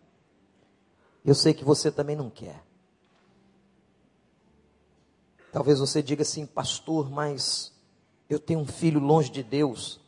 [1.26, 2.64] Eu sei que você também não quer.
[5.52, 7.74] Talvez você diga assim, pastor, mas
[8.30, 10.00] eu tenho um filho longe de Deus.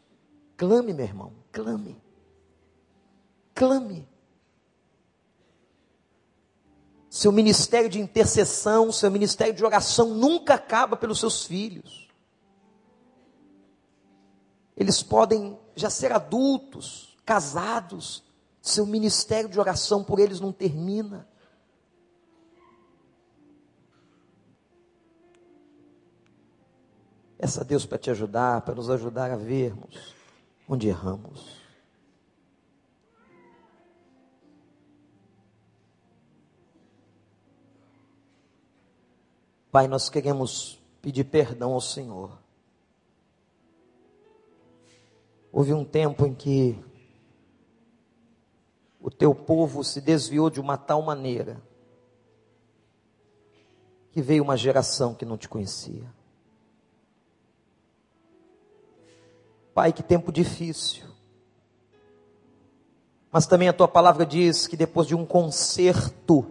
[0.56, 2.00] Clame, meu irmão, clame.
[3.56, 4.08] Clame.
[7.10, 12.08] Seu ministério de intercessão, seu ministério de oração nunca acaba pelos seus filhos.
[14.78, 18.24] Eles podem já ser adultos, casados,
[18.62, 21.28] seu ministério de oração por eles não termina.
[27.38, 30.16] Peça a Deus para te ajudar, para nos ajudar a vermos
[30.70, 31.60] onde erramos.
[39.72, 42.38] Pai, nós queremos pedir perdão ao Senhor.
[45.52, 46.78] Houve um tempo em que
[49.02, 51.62] o teu povo se desviou de uma tal maneira
[54.12, 56.14] que veio uma geração que não te conhecia.
[59.74, 61.08] Pai, que tempo difícil.
[63.32, 66.46] Mas também a tua palavra diz que depois de um concerto,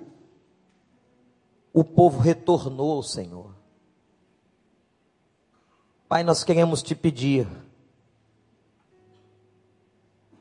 [1.73, 3.55] o povo retornou Senhor.
[6.09, 7.47] Pai, nós queremos te pedir,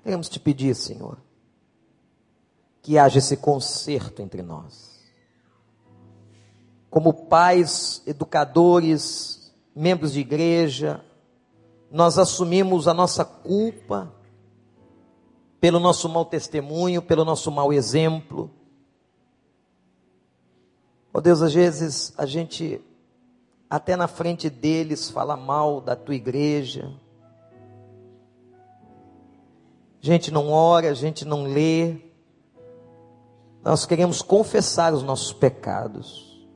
[0.01, 1.19] queremos te pedir, Senhor,
[2.81, 4.99] que haja esse conserto entre nós.
[6.89, 11.03] Como pais, educadores, membros de igreja,
[11.91, 14.13] nós assumimos a nossa culpa
[15.59, 18.49] pelo nosso mau testemunho, pelo nosso mau exemplo.
[21.13, 22.81] Oh Deus, às vezes a gente,
[23.69, 26.93] até na frente deles, fala mal da tua igreja.
[30.01, 32.08] A gente não ora, a gente não lê.
[33.69, 36.47] Nós queremos confessar os nossos pecados.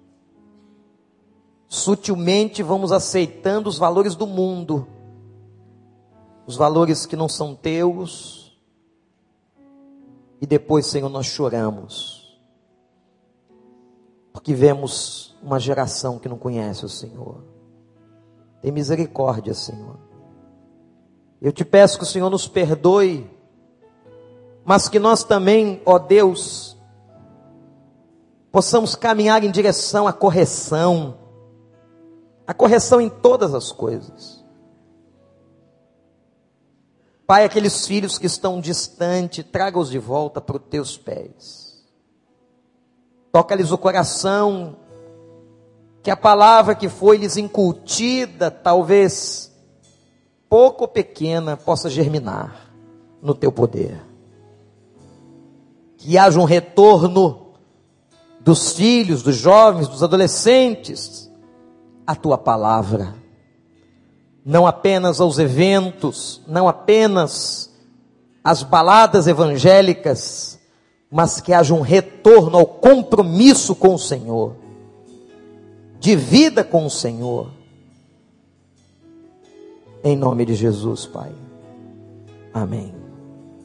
[1.67, 4.87] Sutilmente vamos aceitando os valores do mundo
[6.45, 8.59] os valores que não são teus,
[10.41, 12.37] e depois, Senhor, nós choramos,
[14.33, 17.43] porque vemos uma geração que não conhece o Senhor.
[18.61, 19.97] Tem misericórdia, Senhor.
[21.41, 23.29] Eu te peço que o Senhor nos perdoe,
[24.65, 26.72] mas que nós também, ó Deus,
[28.53, 31.17] possamos caminhar em direção à correção,
[32.45, 34.45] a correção em todas as coisas.
[37.25, 41.83] Pai, aqueles filhos que estão distantes, traga-os de volta para os teus pés.
[43.31, 44.77] Toca-lhes o coração,
[46.03, 49.51] que a palavra que foi lhes incutida, talvez
[50.47, 52.71] pouco ou pequena, possa germinar
[53.19, 53.99] no teu poder.
[55.97, 57.42] Que haja um retorno
[58.43, 61.31] dos filhos, dos jovens, dos adolescentes,
[62.05, 63.23] à tua palavra
[64.45, 67.71] não apenas aos eventos, não apenas
[68.43, 70.59] às baladas evangélicas,
[71.09, 74.55] mas que haja um retorno ao compromisso com o Senhor,
[75.99, 77.51] de vida com o Senhor.
[80.03, 81.31] Em nome de Jesus, Pai.
[82.53, 83.02] Amém.